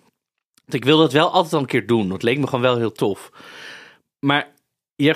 Want 0.56 0.74
ik 0.74 0.86
wilde 0.86 1.04
het 1.04 1.12
wel 1.12 1.32
altijd 1.32 1.54
al 1.54 1.60
een 1.60 1.66
keer 1.66 1.88
doen. 1.88 2.10
Het 2.10 2.24
leek 2.24 2.38
me 2.38 2.46
gewoon 2.46 2.62
wel 2.62 2.78
heel 2.78 2.92
tof. 2.92 3.32
Maar 4.20 4.48
je, 4.96 5.16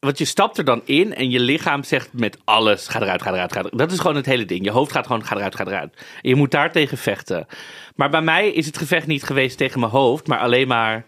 want 0.00 0.18
je 0.18 0.24
stapt 0.24 0.58
er 0.58 0.64
dan 0.64 0.82
in 0.84 1.14
en 1.14 1.30
je 1.30 1.40
lichaam 1.40 1.84
zegt 1.84 2.12
met 2.12 2.38
alles, 2.44 2.88
ga 2.88 3.00
eruit, 3.00 3.22
ga 3.22 3.32
eruit, 3.32 3.52
ga 3.52 3.58
eruit. 3.58 3.78
Dat 3.78 3.92
is 3.92 3.98
gewoon 3.98 4.16
het 4.16 4.26
hele 4.26 4.44
ding. 4.44 4.64
Je 4.64 4.70
hoofd 4.70 4.92
gaat 4.92 5.06
gewoon, 5.06 5.24
ga 5.24 5.36
eruit, 5.36 5.54
ga 5.54 5.66
eruit. 5.66 5.94
En 6.22 6.28
je 6.28 6.34
moet 6.34 6.50
daar 6.50 6.72
tegen 6.72 6.98
vechten. 6.98 7.46
Maar 7.94 8.10
bij 8.10 8.22
mij 8.22 8.48
is 8.48 8.66
het 8.66 8.78
gevecht 8.78 9.06
niet 9.06 9.22
geweest 9.22 9.56
tegen 9.56 9.80
mijn 9.80 9.92
hoofd, 9.92 10.26
maar 10.26 10.38
alleen 10.38 10.68
maar... 10.68 11.04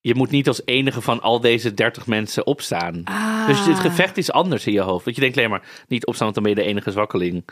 Je 0.00 0.14
moet 0.14 0.30
niet 0.30 0.48
als 0.48 0.62
enige 0.64 1.00
van 1.00 1.20
al 1.20 1.40
deze 1.40 1.74
30 1.74 2.06
mensen 2.06 2.46
opstaan. 2.46 3.00
Ah. 3.04 3.46
Dus 3.46 3.66
het 3.66 3.78
gevecht 3.78 4.16
is 4.16 4.30
anders 4.30 4.66
in 4.66 4.72
je 4.72 4.80
hoofd. 4.80 5.04
Want 5.04 5.16
je 5.16 5.22
denkt 5.22 5.36
alleen 5.36 5.50
maar 5.50 5.68
niet 5.88 6.06
opstaan, 6.06 6.32
want 6.32 6.34
dan 6.34 6.54
ben 6.54 6.62
je 6.62 6.68
de 6.68 6.74
enige 6.74 6.90
zwakkeling. 6.90 7.44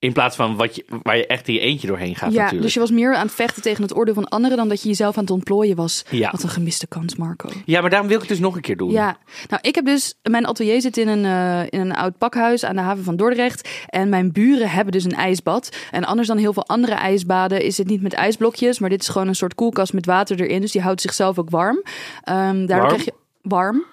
In 0.00 0.12
plaats 0.12 0.36
van 0.36 0.56
wat 0.56 0.76
je, 0.76 0.84
waar 1.02 1.16
je 1.16 1.26
echt 1.26 1.48
in 1.48 1.54
je 1.54 1.60
eentje 1.60 1.86
doorheen 1.86 2.16
gaat 2.16 2.32
ja, 2.32 2.36
natuurlijk. 2.36 2.62
dus 2.62 2.74
je 2.74 2.80
was 2.80 2.90
meer 2.90 3.14
aan 3.14 3.26
het 3.26 3.34
vechten 3.34 3.62
tegen 3.62 3.82
het 3.82 3.96
oordeel 3.96 4.14
van 4.14 4.28
anderen 4.28 4.56
dan 4.56 4.68
dat 4.68 4.82
je 4.82 4.88
jezelf 4.88 5.16
aan 5.16 5.22
het 5.22 5.32
ontplooien 5.32 5.76
was. 5.76 6.04
Ja. 6.10 6.30
Wat 6.30 6.42
een 6.42 6.48
gemiste 6.48 6.86
kans, 6.86 7.16
Marco. 7.16 7.48
Ja, 7.64 7.80
maar 7.80 7.90
daarom 7.90 8.08
wil 8.08 8.16
ik 8.16 8.22
het 8.22 8.32
dus 8.32 8.40
nog 8.40 8.54
een 8.54 8.60
keer 8.60 8.76
doen. 8.76 8.90
Ja, 8.90 9.18
nou, 9.48 9.62
ik 9.62 9.74
heb 9.74 9.84
dus. 9.84 10.14
Mijn 10.22 10.46
atelier 10.46 10.80
zit 10.80 10.96
in 10.96 11.08
een, 11.08 11.24
eh, 11.24 11.66
in 11.70 11.80
een 11.80 11.94
oud 11.94 12.18
pakhuis 12.18 12.64
aan 12.64 12.74
de 12.74 12.80
haven 12.80 13.04
van 13.04 13.16
Dordrecht. 13.16 13.68
En 13.86 14.08
mijn 14.08 14.32
buren 14.32 14.70
hebben 14.70 14.92
dus 14.92 15.04
een 15.04 15.14
ijsbad. 15.14 15.76
En 15.90 16.04
anders 16.04 16.28
dan 16.28 16.36
heel 16.38 16.52
veel 16.52 16.66
andere 16.66 16.94
ijsbaden 16.94 17.62
is 17.62 17.78
het 17.78 17.86
niet 17.86 18.02
met 18.02 18.12
ijsblokjes. 18.12 18.78
Maar 18.78 18.90
dit 18.90 19.00
is 19.00 19.08
gewoon 19.08 19.28
een 19.28 19.34
soort 19.34 19.54
koelkast 19.54 19.92
met 19.92 20.06
water 20.06 20.40
erin. 20.40 20.60
Dus 20.60 20.72
die 20.72 20.82
houdt 20.82 21.00
zichzelf 21.00 21.38
ook 21.38 21.50
warm. 21.50 21.82
Ehm 22.22 22.66
daardoor 22.66 22.66
Warm? 22.66 22.88
krijg 22.88 23.04
je. 23.04 23.12
Warm? 23.42 23.84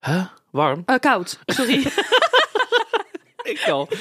Huh? 0.00 0.24
Warm? 0.50 0.82
Eh, 0.86 0.98
koud, 0.98 1.38
sorry. 1.46 1.82
Ik 3.44 3.68
al. 3.70 3.88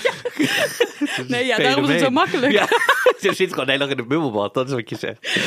Nee, 1.27 1.45
ja, 1.45 1.57
daarom 1.57 1.83
is 1.83 1.89
het 1.89 1.99
zo 1.99 2.09
makkelijk. 2.09 2.51
Ja, 2.51 2.67
je 3.19 3.33
zit 3.33 3.53
gewoon 3.53 3.69
heel 3.69 3.77
lang 3.77 3.91
in 3.91 3.97
de 3.97 4.03
bubbelbad, 4.05 4.53
dat 4.53 4.67
is 4.67 4.73
wat 4.73 4.89
je 4.89 4.95
zegt. 4.95 5.37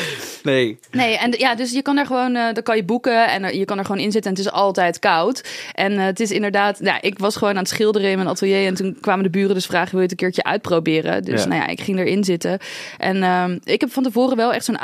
Nee. 0.43 0.79
Nee, 0.91 1.17
en 1.19 1.35
ja, 1.39 1.55
dus 1.55 1.73
je 1.73 1.83
kan 1.83 1.97
daar 1.97 2.07
gewoon, 2.07 2.37
eh 2.37 2.53
dan 2.55 2.63
kan 2.63 2.77
je 2.77 2.85
boeken 2.85 3.29
en 3.29 3.45
eh, 3.45 3.59
je 3.59 3.65
kan 3.65 3.79
er 3.79 3.85
gewoon 3.85 4.01
in 4.01 4.13
zitten 4.13 4.31
en 4.31 4.37
het 4.37 4.47
is 4.47 4.53
altijd 4.53 4.99
koud. 4.99 5.49
En 5.73 5.93
eh, 5.99 6.05
het 6.05 6.21
is 6.21 6.31
inderdaad, 6.31 6.79
ja, 6.83 7.03
ik 7.03 7.19
was 7.19 7.37
gewoon 7.37 7.55
aan 7.55 7.61
het 7.61 7.69
schilderen 7.69 8.11
in 8.11 8.17
mijn 8.17 8.29
atelier 8.29 8.67
en 8.67 8.75
toen 8.75 8.99
kwamen 9.01 9.25
de 9.25 9.31
buren 9.31 9.55
dus 9.55 9.67
vragen, 9.67 9.91
wil 9.91 9.99
je 10.01 10.03
het 10.05 10.11
een 10.11 10.17
keertje 10.17 10.45
uitproberen? 10.45 11.23
Dus 11.25 11.43
Ja. 11.43 11.49
nou 11.49 11.61
ja, 11.61 11.67
ik 11.67 11.81
ging 11.81 11.99
erin 11.99 12.25
zitten. 12.25 12.59
En 12.99 13.23
ehm, 13.23 13.59
ik 13.65 13.81
heb 13.81 13.93
van 13.93 14.03
tevoren 14.03 14.37
wel 14.37 14.53
echt 14.53 14.65
zo'n 14.65 14.79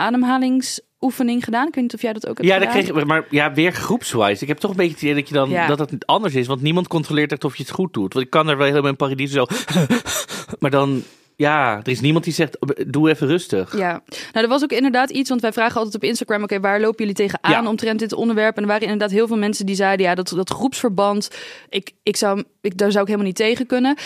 ademhalingsoefening 1.02 1.44
gedaan. 1.44 1.66
Ik 1.68 1.74
weet 1.74 1.82
niet 1.84 1.94
of 1.94 2.02
jij 2.02 2.12
dat 2.12 2.28
ook 2.28 2.36
hebt 2.36 2.48
Ja, 2.48 2.58
dat 2.58 2.68
gedaan. 2.68 2.92
kreeg, 2.92 3.04
maar 3.04 3.26
ja, 3.30 3.52
weer 3.52 3.72
groepswise. 3.72 4.42
Ik 4.42 4.48
heb 4.48 4.58
toch 4.58 4.70
een 4.70 4.76
beetje 4.76 4.92
het 4.92 5.02
idee 5.02 5.14
dat, 5.14 5.28
je 5.28 5.34
dan, 5.34 5.50
Ja. 5.50 5.66
dat 5.66 5.90
het 5.90 6.06
anders 6.06 6.34
is. 6.34 6.46
Want 6.46 6.62
niemand 6.62 6.88
controleert 6.88 7.32
echt 7.32 7.44
of 7.44 7.56
je 7.56 7.62
het 7.62 7.72
goed 7.72 7.92
doet. 7.94 8.12
Want 8.12 8.24
ik 8.24 8.30
kan 8.30 8.48
er 8.48 8.56
wel 8.56 8.66
helemaal 8.66 8.90
in 8.90 8.96
Paradies 8.96 9.32
zo... 9.32 9.46
maar 10.60 10.70
dan... 10.70 11.02
Ja, 11.42 11.80
er 11.82 11.88
is 11.88 12.00
niemand 12.00 12.24
die 12.24 12.32
zegt, 12.32 12.56
doe 12.86 13.10
even 13.10 13.26
rustig. 13.26 13.76
Ja, 13.76 14.02
nou, 14.32 14.44
er 14.44 14.48
was 14.48 14.62
ook 14.62 14.72
inderdaad 14.72 15.10
iets, 15.10 15.28
want 15.28 15.40
wij 15.40 15.52
vragen 15.52 15.76
altijd 15.76 15.94
op 15.94 16.04
Instagram: 16.04 16.42
oké, 16.42 16.60
waar 16.60 16.80
lopen 16.80 16.98
jullie 16.98 17.14
tegenaan 17.14 17.62
Ja. 17.62 17.68
omtrent 17.68 17.98
dit 17.98 18.12
onderwerp? 18.12 18.56
En 18.56 18.62
er 18.62 18.68
waren 18.68 18.82
inderdaad 18.82 19.10
heel 19.10 19.26
veel 19.26 19.36
mensen 19.36 19.66
die 19.66 19.74
zeiden: 19.74 20.06
ja, 20.06 20.14
dat, 20.14 20.28
dat 20.28 20.50
groepsverband, 20.50 21.30
ik, 21.68 21.90
ik 22.02 22.16
zou, 22.16 22.44
ik, 22.60 22.78
daar 22.78 22.90
zou 22.90 23.02
ik 23.02 23.06
helemaal 23.06 23.28
niet 23.28 23.36
tegen 23.36 23.66
kunnen. 23.66 23.96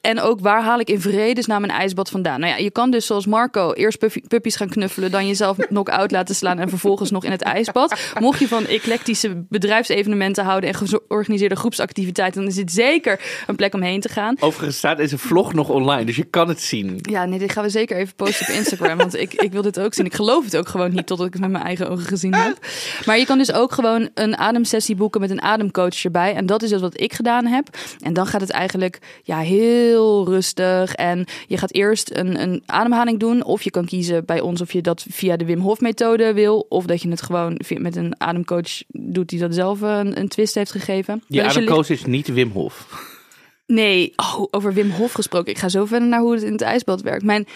En 0.00 0.20
ook 0.20 0.40
waar 0.40 0.62
haal 0.62 0.78
ik 0.80 0.88
in 0.88 1.00
vredesnaam 1.00 1.62
een 1.62 1.70
ijsbad 1.70 2.10
vandaan? 2.10 2.40
Nou 2.40 2.52
ja, 2.52 2.58
je 2.58 2.70
kan 2.70 2.90
dus 2.90 3.06
zoals 3.06 3.26
Marco 3.26 3.72
eerst 3.72 3.98
puppies 4.28 4.56
gaan 4.56 4.68
knuffelen, 4.68 5.10
dan 5.10 5.26
jezelf 5.26 5.56
knock-out 5.66 6.10
laten 6.10 6.34
slaan 6.34 6.58
en 6.58 6.68
vervolgens 6.68 7.10
nog 7.10 7.24
in 7.24 7.30
het 7.30 7.42
ijsbad. 7.42 8.12
Mocht 8.20 8.38
je 8.38 8.48
van 8.48 8.66
eclectische 8.66 9.44
bedrijfsevenementen 9.48 10.44
houden 10.44 10.68
en 10.70 10.74
georganiseerde 10.74 11.56
groepsactiviteiten, 11.56 12.40
dan 12.40 12.50
is 12.50 12.56
dit 12.56 12.72
zeker 12.72 13.20
een 13.46 13.56
plek 13.56 13.74
om 13.74 13.82
heen 13.82 14.00
te 14.00 14.08
gaan. 14.08 14.36
Overigens 14.40 14.76
staat 14.76 14.96
deze 14.96 15.18
vlog 15.18 15.52
nog 15.52 15.68
online, 15.68 16.04
dus 16.04 16.16
je 16.16 16.24
kan 16.24 16.48
het 16.48 16.60
zien. 16.60 16.83
Zien. 16.88 16.98
Ja, 17.02 17.24
nee, 17.24 17.38
dit 17.38 17.52
gaan 17.52 17.64
we 17.64 17.70
zeker 17.70 17.96
even 17.96 18.14
posten 18.14 18.46
op 18.48 18.54
Instagram. 18.54 18.98
want 18.98 19.14
ik, 19.16 19.34
ik 19.34 19.52
wil 19.52 19.62
dit 19.62 19.80
ook 19.80 19.94
zien. 19.94 20.04
Ik 20.06 20.14
geloof 20.14 20.44
het 20.44 20.56
ook 20.56 20.68
gewoon 20.68 20.92
niet 20.92 21.06
totdat 21.06 21.26
ik 21.26 21.32
het 21.32 21.42
met 21.42 21.50
mijn 21.50 21.64
eigen 21.64 21.90
ogen 21.90 22.04
gezien 22.04 22.34
heb. 22.34 22.66
Maar 23.06 23.18
je 23.18 23.26
kan 23.26 23.38
dus 23.38 23.52
ook 23.52 23.72
gewoon 23.72 24.08
een 24.14 24.36
ademsessie 24.36 24.94
boeken 24.94 25.20
met 25.20 25.30
een 25.30 25.42
ademcoach 25.42 26.04
erbij. 26.04 26.34
En 26.34 26.46
dat 26.46 26.62
is 26.62 26.70
dus 26.70 26.80
wat 26.80 27.00
ik 27.00 27.12
gedaan 27.12 27.46
heb. 27.46 27.68
En 28.00 28.12
dan 28.12 28.26
gaat 28.26 28.40
het 28.40 28.50
eigenlijk 28.50 28.98
ja, 29.22 29.38
heel 29.38 30.24
rustig. 30.28 30.94
En 30.94 31.24
je 31.46 31.58
gaat 31.58 31.72
eerst 31.72 32.10
een, 32.14 32.40
een 32.40 32.62
ademhaling 32.66 33.20
doen. 33.20 33.44
Of 33.44 33.62
je 33.62 33.70
kan 33.70 33.84
kiezen 33.84 34.24
bij 34.24 34.40
ons 34.40 34.60
of 34.60 34.72
je 34.72 34.82
dat 34.82 35.06
via 35.10 35.36
de 35.36 35.44
Wim 35.44 35.60
Hof 35.60 35.80
methode 35.80 36.32
wil. 36.32 36.66
Of 36.68 36.84
dat 36.84 37.02
je 37.02 37.08
het 37.08 37.22
gewoon 37.22 37.60
met 37.78 37.96
een 37.96 38.14
ademcoach 38.18 38.82
doet 38.88 39.28
die 39.28 39.38
dat 39.38 39.54
zelf 39.54 39.80
een, 39.80 40.18
een 40.18 40.28
twist 40.28 40.54
heeft 40.54 40.70
gegeven. 40.70 41.22
Die 41.28 41.38
je 41.38 41.42
ligt- 41.44 41.56
ademcoach 41.56 41.88
is 41.88 42.04
niet 42.04 42.28
Wim 42.28 42.50
Hof. 42.50 42.86
Nee, 43.66 44.12
oh, 44.16 44.46
over 44.50 44.72
Wim 44.72 44.90
Hof 44.90 45.12
gesproken. 45.12 45.52
Ik 45.52 45.58
ga 45.58 45.68
zo 45.68 45.84
verder 45.84 46.08
naar 46.08 46.20
hoe 46.20 46.34
het 46.34 46.42
in 46.42 46.52
het 46.52 46.60
ijsbad 46.60 47.02
werkt. 47.02 47.24
Mijn 47.24 47.46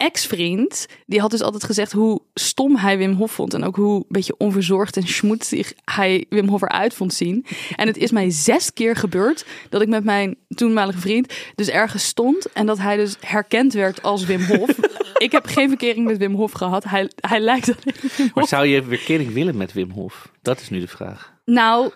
ex-vriend, 0.00 0.86
die 1.06 1.20
had 1.20 1.30
dus 1.30 1.40
altijd 1.42 1.64
gezegd 1.64 1.92
hoe 1.92 2.22
stom 2.34 2.76
hij 2.76 2.98
Wim 2.98 3.12
Hof 3.12 3.32
vond. 3.32 3.54
En 3.54 3.64
ook 3.64 3.76
hoe 3.76 3.96
een 3.96 4.04
beetje 4.08 4.34
onverzorgd 4.36 4.96
en 4.96 5.06
schmoetzig 5.06 5.72
hij 5.84 6.26
Wim 6.28 6.48
Hof 6.48 6.62
eruit 6.62 6.94
vond 6.94 7.14
zien. 7.14 7.46
En 7.76 7.86
het 7.86 7.96
is 7.96 8.10
mij 8.10 8.30
zes 8.30 8.72
keer 8.72 8.96
gebeurd 8.96 9.44
dat 9.68 9.82
ik 9.82 9.88
met 9.88 10.04
mijn 10.04 10.36
toenmalige 10.48 10.98
vriend 10.98 11.34
dus 11.54 11.68
ergens 11.68 12.04
stond. 12.04 12.52
En 12.52 12.66
dat 12.66 12.78
hij 12.78 12.96
dus 12.96 13.16
herkend 13.20 13.72
werd 13.72 14.02
als 14.02 14.24
Wim 14.24 14.42
Hof. 14.42 14.70
ik 15.26 15.32
heb 15.32 15.46
geen 15.46 15.68
verkering 15.68 16.06
met 16.06 16.18
Wim 16.18 16.34
Hof 16.34 16.52
gehad. 16.52 16.84
Hij, 16.84 17.10
hij 17.20 17.40
lijkt 17.40 17.68
alleen 17.68 18.10
Wim 18.16 18.30
Maar 18.34 18.46
zou 18.46 18.66
je 18.66 18.82
verkering 18.82 19.32
willen 19.32 19.56
met 19.56 19.72
Wim 19.72 19.90
Hof? 19.90 20.30
Dat 20.42 20.60
is 20.60 20.70
nu 20.70 20.80
de 20.80 20.88
vraag. 20.88 21.32
Nou, 21.44 21.90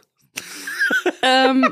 ehm, 1.21 1.63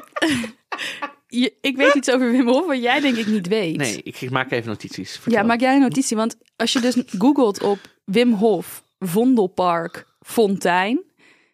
je- 1.40 1.54
ik 1.60 1.76
weet 1.76 1.94
iets 1.94 2.10
over 2.10 2.30
Wim 2.30 2.48
Hof 2.48 2.66
wat 2.66 2.82
jij 2.82 3.00
denk 3.00 3.16
ik 3.16 3.26
niet 3.26 3.46
weet. 3.46 3.76
Nee, 3.76 4.00
ik 4.02 4.30
maak 4.30 4.50
even 4.50 4.68
notities. 4.68 5.20
Ja, 5.26 5.42
maak 5.42 5.60
jij 5.60 5.74
een 5.74 5.80
notitie. 5.80 6.16
Want 6.16 6.36
als 6.56 6.72
je 6.72 6.80
dus 6.80 6.96
googelt 7.18 7.62
op 7.62 7.78
Wim 8.04 8.32
Hof, 8.32 8.84
Vondelpark, 8.98 10.06
Fontein, 10.20 11.00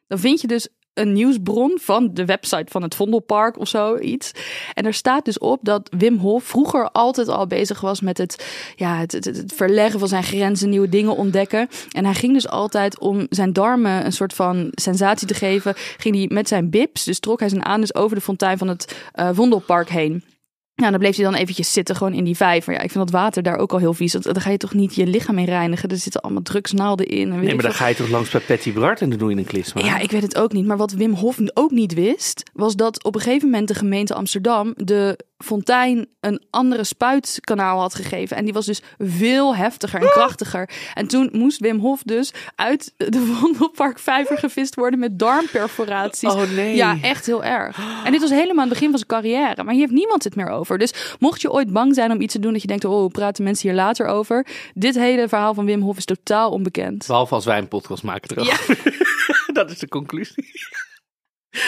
dan 0.07 0.19
vind 0.19 0.41
je 0.41 0.47
dus 0.47 0.69
een 0.99 1.13
nieuwsbron 1.13 1.79
van 1.81 2.11
de 2.15 2.25
website 2.25 2.67
van 2.71 2.83
het 2.83 2.95
Vondelpark 2.95 3.59
of 3.59 3.69
zoiets. 3.69 4.33
En 4.75 4.87
er 4.87 4.95
staat 4.95 5.25
dus 5.25 5.39
op 5.39 5.59
dat 5.63 5.89
Wim 5.99 6.19
Hof 6.19 6.45
vroeger 6.45 6.91
altijd 6.91 7.29
al 7.29 7.47
bezig 7.47 7.81
was 7.81 8.01
met 8.01 8.19
het, 8.19 8.47
ja, 8.77 8.99
het, 8.99 9.13
het, 9.13 9.53
verleggen 9.55 9.99
van 9.99 10.09
zijn 10.09 10.23
grenzen, 10.23 10.69
nieuwe 10.69 10.89
dingen 10.89 11.17
ontdekken. 11.17 11.69
En 11.93 12.05
hij 12.05 12.15
ging 12.15 12.33
dus 12.33 12.49
altijd 12.49 12.99
om 12.99 13.27
zijn 13.31 13.53
darmen 13.53 14.05
een 14.05 14.13
soort 14.13 14.35
van 14.35 14.69
sensatie 14.71 15.27
te 15.27 15.35
geven, 15.35 15.75
ging 15.77 16.17
hij 16.17 16.27
met 16.29 16.49
zijn 16.49 16.71
bips, 16.71 17.05
dus 17.05 17.19
trok 17.19 17.41
hij 17.41 17.49
zijn 17.49 17.65
anus 17.65 17.95
over 17.95 18.17
de 18.17 18.23
fontein 18.23 18.59
van 18.59 18.69
het 18.69 18.97
eh, 19.13 19.29
Vondelpark 19.33 19.89
heen. 19.89 20.23
Ja, 20.83 20.91
dan 20.91 20.99
bleef 20.99 21.17
hij 21.17 21.25
dan 21.25 21.35
eventjes 21.35 21.73
zitten 21.73 21.97
gewoon 21.97 22.13
in 22.13 22.25
die 22.25 22.37
vijver. 22.37 22.73
Ja, 22.73 22.81
ik 22.81 22.91
vind 22.91 23.05
dat 23.05 23.21
water 23.21 23.43
daar 23.43 23.57
ook 23.57 23.73
al 23.73 23.79
heel 23.79 23.95
vies. 23.95 24.13
Want 24.13 24.25
Dan 24.25 24.41
ga 24.41 24.51
je 24.51 24.57
toch 24.57 24.75
niet 24.75 24.95
je 24.95 25.07
lichaam 25.07 25.39
in 25.39 25.45
reinigen. 25.45 25.89
Er 25.89 25.97
zitten 25.97 26.21
allemaal 26.21 26.43
drugsnaalden 26.43 27.07
in. 27.07 27.31
En 27.31 27.35
weet 27.35 27.43
Nee, 27.43 27.55
maar 27.55 27.65
dan 27.65 27.75
ga 27.75 27.87
je 27.87 27.95
toch 27.95 28.09
langs 28.09 28.31
bij 28.31 28.41
Patty 28.41 28.73
Bart 28.73 29.01
en 29.01 29.11
dan 29.11 29.19
doe 29.19 29.31
je 29.31 29.37
een 29.37 29.45
klisma. 29.45 29.85
Ja, 29.85 29.99
ik 29.99 30.11
weet 30.11 30.23
het 30.23 30.39
ook 30.39 30.53
niet. 30.53 30.67
Maar 30.67 30.77
wat 30.77 30.93
Wim 30.93 31.15
Hof 31.15 31.39
ook 31.55 31.71
niet 31.71 31.95
wist, 31.95 32.43
was 32.53 32.77
dat 32.77 33.05
op 33.05 33.15
een 33.15 33.21
gegeven 33.21 33.49
moment 33.51 33.69
de 33.69 33.75
gemeente 33.75 34.15
Amsterdam 34.15 34.73
de 34.77 35.19
fontein 35.45 36.07
een 36.21 36.43
andere 36.51 36.85
spuitkanaal 36.85 37.81
had 37.81 37.95
gegeven. 37.95 38.37
En 38.37 38.45
die 38.45 38.53
was 38.53 38.67
dus 38.67 38.83
veel 38.99 39.57
heftiger 39.57 40.01
en 40.01 40.09
krachtiger. 40.09 40.71
En 40.95 41.07
toen 41.07 41.29
moest 41.33 41.61
Wim 41.61 41.79
Hof 41.79 42.03
dus 42.03 42.33
uit 42.55 42.95
de 42.97 43.21
Vondelparkvijver 43.41 44.39
gevist 44.39 44.75
worden 44.75 44.99
met 44.99 45.19
darmperforaties. 45.19 46.33
Oh, 46.33 46.51
nee. 46.51 46.77
Ja, 46.77 46.97
echt 47.03 47.27
heel 47.27 47.45
erg. 47.45 47.79
En 48.05 48.13
dit 48.13 48.21
was 48.21 48.31
helemaal 48.31 48.63
aan 48.63 48.71
het 48.71 48.79
begin 48.79 48.91
van 48.91 48.99
zijn 48.99 49.11
carrière. 49.11 49.65
Maar 49.65 49.73
hier 49.73 49.83
heeft 49.83 49.99
niemand 49.99 50.25
het 50.25 50.37
meer 50.37 50.49
over. 50.49 50.79
Dus 50.79 51.17
mocht 51.19 51.41
je 51.41 51.53
ooit 51.53 51.73
bang 51.73 51.95
zijn 51.95 52.13
om 52.13 52.21
iets 52.21 52.33
te 52.33 52.41
doen 52.41 52.53
dat 52.53 52.63
je 52.63 52.69
denkt, 52.69 52.85
oh, 52.85 53.11
praten 53.13 53.45
mensen 53.45 53.69
hier 53.69 53.77
later 53.77 54.07
over. 54.07 54.47
Dit 54.75 54.95
hele 54.95 55.29
verhaal 55.29 55.55
van 55.55 55.65
Wim 55.65 55.83
Hof 55.83 55.97
is 55.97 56.05
totaal 56.05 56.51
onbekend. 56.51 57.07
Behalve 57.07 57.35
als 57.35 57.45
wij 57.45 57.59
een 57.59 57.69
podcast 57.69 58.03
maken 58.03 58.37
erover. 58.37 58.79
dat 59.53 59.71
is 59.71 59.79
de 59.79 59.89
conclusie. 59.89 60.47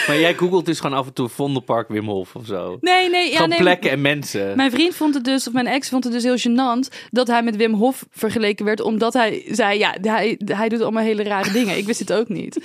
Maar 0.07 0.19
jij 0.19 0.33
googelt 0.33 0.65
dus 0.65 0.79
gewoon 0.79 0.97
af 0.97 1.05
en 1.07 1.13
toe 1.13 1.29
Vondelpark 1.29 1.87
Wim 1.87 2.07
Hof 2.07 2.35
of 2.35 2.45
zo. 2.45 2.77
Nee, 2.81 3.09
nee, 3.09 3.27
ja, 3.29 3.33
gewoon 3.33 3.49
nee. 3.49 3.59
plekken 3.59 3.91
en 3.91 4.01
mensen. 4.01 4.55
Mijn 4.55 4.71
vriend 4.71 4.95
vond 4.95 5.13
het 5.13 5.23
dus, 5.23 5.47
of 5.47 5.53
mijn 5.53 5.67
ex 5.67 5.89
vond 5.89 6.03
het 6.03 6.13
dus 6.13 6.23
heel 6.23 6.37
gênant 6.37 7.07
dat 7.09 7.27
hij 7.27 7.43
met 7.43 7.55
Wim 7.55 7.73
Hof 7.73 8.05
vergeleken 8.11 8.65
werd, 8.65 8.81
omdat 8.81 9.13
hij 9.13 9.43
zei, 9.47 9.79
ja, 9.79 9.95
hij, 10.01 10.39
hij 10.45 10.69
doet 10.69 10.81
allemaal 10.81 11.03
hele 11.03 11.23
rare 11.23 11.51
dingen. 11.51 11.77
Ik 11.77 11.85
wist 11.85 11.99
het 11.99 12.13
ook 12.13 12.29
niet. 12.29 12.59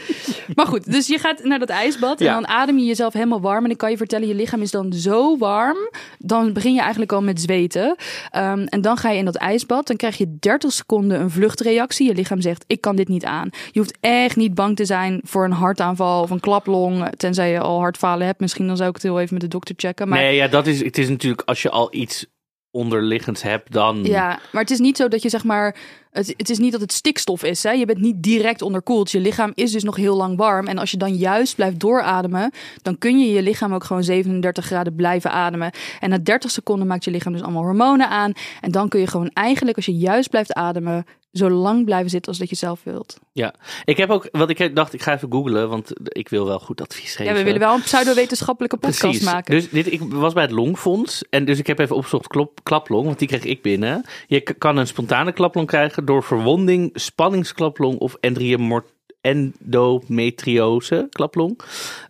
Maar 0.54 0.66
goed, 0.66 0.92
dus 0.92 1.06
je 1.06 1.18
gaat 1.18 1.44
naar 1.44 1.58
dat 1.58 1.68
ijsbad 1.68 2.20
en 2.20 2.26
Ja. 2.26 2.34
dan 2.34 2.48
adem 2.48 2.78
je 2.78 2.84
jezelf 2.84 3.12
helemaal 3.12 3.40
warm. 3.40 3.64
En 3.64 3.70
ik 3.70 3.78
kan 3.78 3.90
je 3.90 3.96
vertellen, 3.96 4.28
je 4.28 4.34
lichaam 4.34 4.62
is 4.62 4.70
dan 4.70 4.92
zo 4.92 5.38
warm, 5.38 5.76
dan 6.18 6.52
begin 6.52 6.74
je 6.74 6.80
eigenlijk 6.80 7.12
al 7.12 7.22
met 7.22 7.40
zweten. 7.40 7.96
Ehm, 8.30 8.58
en 8.66 8.80
dan 8.80 8.96
ga 8.96 9.10
je 9.10 9.18
in 9.18 9.24
dat 9.24 9.36
ijsbad, 9.36 9.86
dan 9.86 9.96
krijg 9.96 10.16
je 10.16 10.36
30 10.40 10.72
seconden 10.72 11.20
een 11.20 11.30
vluchtreactie. 11.30 12.06
Je 12.06 12.14
lichaam 12.14 12.40
zegt, 12.40 12.64
ik 12.66 12.80
kan 12.80 12.96
dit 12.96 13.08
niet 13.08 13.24
aan. 13.24 13.48
Je 13.72 13.78
hoeft 13.80 13.96
echt 14.00 14.36
niet 14.36 14.54
bang 14.54 14.76
te 14.76 14.84
zijn 14.84 15.20
voor 15.24 15.44
een 15.44 15.52
hartaanval 15.52 16.22
of 16.22 16.30
een 16.30 16.40
klaplong, 16.40 17.10
tenzij 17.26 17.50
je 17.50 17.60
al 17.60 17.78
hartfalen 17.78 18.26
hebt. 18.26 18.40
Misschien 18.40 18.66
dan 18.66 18.76
zou 18.76 18.88
ik 18.88 18.94
het 18.94 19.04
heel 19.04 19.20
even 19.20 19.34
met 19.34 19.42
de 19.42 19.48
dokter 19.48 19.74
checken. 19.78 20.08
Maar 20.08 20.18
Nee, 20.18 20.36
ja, 20.36 20.48
dat 20.48 20.66
is, 20.66 20.84
het 20.84 20.98
is 20.98 21.08
natuurlijk 21.08 21.42
als 21.48 21.62
je 21.62 21.70
al 21.70 21.94
iets 21.94 22.26
onderliggends 22.70 23.42
hebt, 23.42 23.72
dan... 23.72 24.04
Ja, 24.04 24.38
maar 24.52 24.62
het 24.62 24.70
is 24.70 24.78
niet 24.78 24.96
zo 24.96 25.08
dat 25.08 25.22
je 25.22 25.28
zeg 25.28 25.44
maar. 25.44 25.76
Het, 26.10 26.34
het 26.36 26.50
is 26.50 26.58
niet 26.58 26.72
dat 26.72 26.80
het 26.80 26.92
stikstof 26.92 27.44
is. 27.44 27.62
Hè? 27.62 27.70
Je 27.70 27.86
bent 27.86 28.00
niet 28.00 28.22
direct 28.22 28.62
onderkoeld. 28.62 29.10
Je 29.10 29.20
lichaam 29.20 29.52
is 29.54 29.72
dus 29.72 29.84
nog 29.84 29.96
heel 29.96 30.16
lang 30.16 30.36
warm. 30.36 30.66
En 30.66 30.78
als 30.78 30.90
je 30.90 30.96
dan 30.96 31.14
juist 31.14 31.54
blijft 31.54 31.80
doorademen, 31.80 32.50
dan 32.82 32.98
kun 32.98 33.18
je 33.18 33.32
je 33.32 33.42
lichaam 33.42 33.74
ook 33.74 33.84
gewoon 33.84 34.04
37 34.04 34.64
graden 34.64 34.94
blijven 34.94 35.30
ademen. 35.30 35.70
En 36.00 36.10
na 36.10 36.18
30 36.18 36.50
seconden 36.50 36.86
maakt 36.86 37.04
je 37.04 37.10
lichaam 37.10 37.32
dus 37.32 37.42
allemaal 37.42 37.62
hormonen 37.62 38.08
aan. 38.08 38.32
En 38.60 38.70
dan 38.70 38.88
kun 38.88 39.00
je 39.00 39.06
gewoon 39.06 39.30
eigenlijk, 39.32 39.76
als 39.76 39.86
je 39.86 39.96
juist 39.96 40.30
blijft 40.30 40.52
ademen, 40.52 41.04
zo 41.36 41.50
lang 41.50 41.84
blijven 41.84 42.10
zitten 42.10 42.28
als 42.30 42.40
dat 42.40 42.48
je 42.50 42.56
zelf 42.56 42.80
wilt. 42.82 43.18
Ja, 43.32 43.54
ik 43.84 43.96
heb 43.96 44.10
ook, 44.10 44.28
wat 44.32 44.50
ik 44.50 44.74
dacht, 44.76 44.92
ik 44.92 45.02
ga 45.02 45.14
even 45.14 45.32
googlen, 45.32 45.68
want 45.68 45.92
ik 46.02 46.28
wil 46.28 46.46
wel 46.46 46.58
goed 46.58 46.80
advies 46.80 47.10
geven. 47.16 47.32
Ja, 47.32 47.38
we 47.38 47.44
willen 47.44 47.60
wel 47.60 47.74
een 47.74 47.82
pseudo-wetenschappelijke 47.82 48.76
podcast 48.76 49.00
Precies. 49.00 49.24
maken. 49.24 49.54
Dus 49.54 49.70
dit, 49.70 49.92
ik 49.92 50.00
was 50.02 50.32
bij 50.32 50.42
het 50.42 50.52
Longfonds 50.52 51.24
en 51.30 51.44
dus 51.44 51.58
ik 51.58 51.66
heb 51.66 51.78
even 51.78 51.96
opgezocht 51.96 52.26
klop, 52.26 52.60
klaplong, 52.62 53.04
want 53.06 53.18
die 53.18 53.28
kreeg 53.28 53.44
ik 53.44 53.62
binnen. 53.62 54.04
Je 54.26 54.40
kan 54.40 54.76
een 54.76 54.86
spontane 54.86 55.32
klaplong 55.32 55.66
krijgen 55.66 56.04
door 56.04 56.22
verwonding, 56.22 56.90
spanningsklaplong 56.94 57.98
of 57.98 58.16
endriemor- 58.20 58.84
endometriose 59.20 61.06
klaplong. 61.10 61.60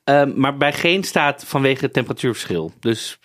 Ehm, 0.05 0.33
maar 0.41 0.57
bij 0.57 0.73
geen 0.73 1.05
staat 1.05 1.45
vanwege 1.45 1.85
het 1.85 1.93
temperatuurverschil. 1.93 2.73
Dus 2.81 3.19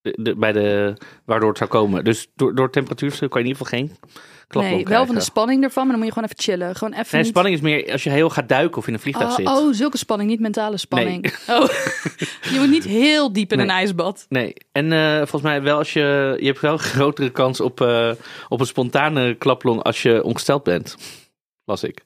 de, 0.00 0.14
de- 0.22 0.36
bij 0.36 0.52
de, 0.52 0.96
waardoor 1.24 1.48
het 1.48 1.58
zou 1.58 1.70
komen. 1.70 2.04
Dus 2.04 2.26
door, 2.34 2.54
door 2.54 2.70
temperatuurverschil 2.70 3.28
kan 3.28 3.42
je 3.42 3.48
in 3.48 3.52
ieder 3.54 3.66
geval 3.66 3.80
geen 3.80 3.96
nee, 4.48 4.84
wel 4.84 5.06
van 5.06 5.14
de 5.14 5.20
spanning 5.20 5.62
ervan, 5.64 5.82
maar 5.82 5.90
dan 5.96 6.04
moet 6.04 6.14
je 6.14 6.20
gewoon 6.20 6.28
even 6.30 6.42
chillen. 6.44 6.76
Gewoon 6.76 6.92
even 6.94 7.06
Nee, 7.10 7.20
niet... 7.22 7.30
spanning 7.30 7.54
is 7.56 7.60
meer 7.62 7.92
als 7.92 8.02
je 8.04 8.10
heel 8.10 8.30
gaat 8.30 8.48
duiken 8.48 8.78
of 8.78 8.86
in 8.86 8.92
een 8.94 9.00
vliegtuig 9.00 9.30
Oh, 9.30 9.36
zit. 9.36 9.46
oh, 9.46 9.72
zulke 9.72 9.98
spanning, 9.98 10.30
niet 10.30 10.40
mentale 10.40 10.76
spanning. 10.76 11.34
Oh. 11.48 11.68
je 12.52 12.56
moet 12.58 12.70
niet 12.70 12.84
heel 12.84 13.32
diep 13.32 13.50
in 13.52 13.56
Nee. 13.58 13.66
een 13.66 13.72
ijsbad. 13.72 14.26
Nee, 14.28 14.54
en 14.72 14.92
eh, 14.92 15.16
volgens 15.16 15.42
mij 15.42 15.62
wel 15.62 15.78
als 15.78 15.92
je... 15.92 16.36
Je 16.40 16.46
hebt 16.46 16.60
wel 16.60 16.72
een 16.72 16.78
grotere 16.78 17.30
kans 17.30 17.60
op, 17.60 17.80
eh, 17.80 18.10
op 18.48 18.60
een 18.60 18.66
spontane 18.66 19.34
klaplong 19.34 19.82
als 19.82 20.02
je 20.02 20.22
ongesteld 20.24 20.62
bent. 20.62 20.96
Las 21.64 21.82
ik. 21.84 22.04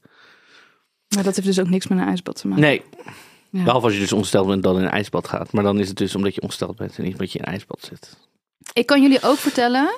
Maar 1.14 1.22
dat 1.24 1.34
heeft 1.36 1.46
dus 1.48 1.60
ook 1.60 1.68
niks 1.68 1.86
met 1.86 1.98
een 1.98 2.04
ijsbad 2.06 2.36
te 2.36 2.46
maken. 2.48 2.62
Nee, 2.64 2.82
Ja. 3.50 3.62
behalve 3.64 3.84
als 3.86 3.94
je 3.94 4.00
dus 4.00 4.12
ongesteld 4.12 4.46
bent 4.46 4.62
dan 4.62 4.76
in 4.78 4.82
een 4.84 4.90
ijsbad 4.90 5.28
gaat. 5.28 5.52
Maar 5.52 5.62
dan 5.64 5.78
is 5.80 5.88
het 5.88 5.96
dus 5.96 6.14
omdat 6.14 6.34
je 6.34 6.40
ongesteld 6.42 6.76
bent 6.76 6.96
en 6.98 7.02
niet 7.04 7.12
omdat 7.12 7.32
je 7.32 7.38
in 7.38 7.44
een 7.44 7.52
ijsbad 7.52 7.80
zit. 7.88 8.16
Ik 8.72 8.86
kan 8.86 9.02
jullie 9.02 9.22
ook 9.22 9.36
vertellen. 9.36 9.94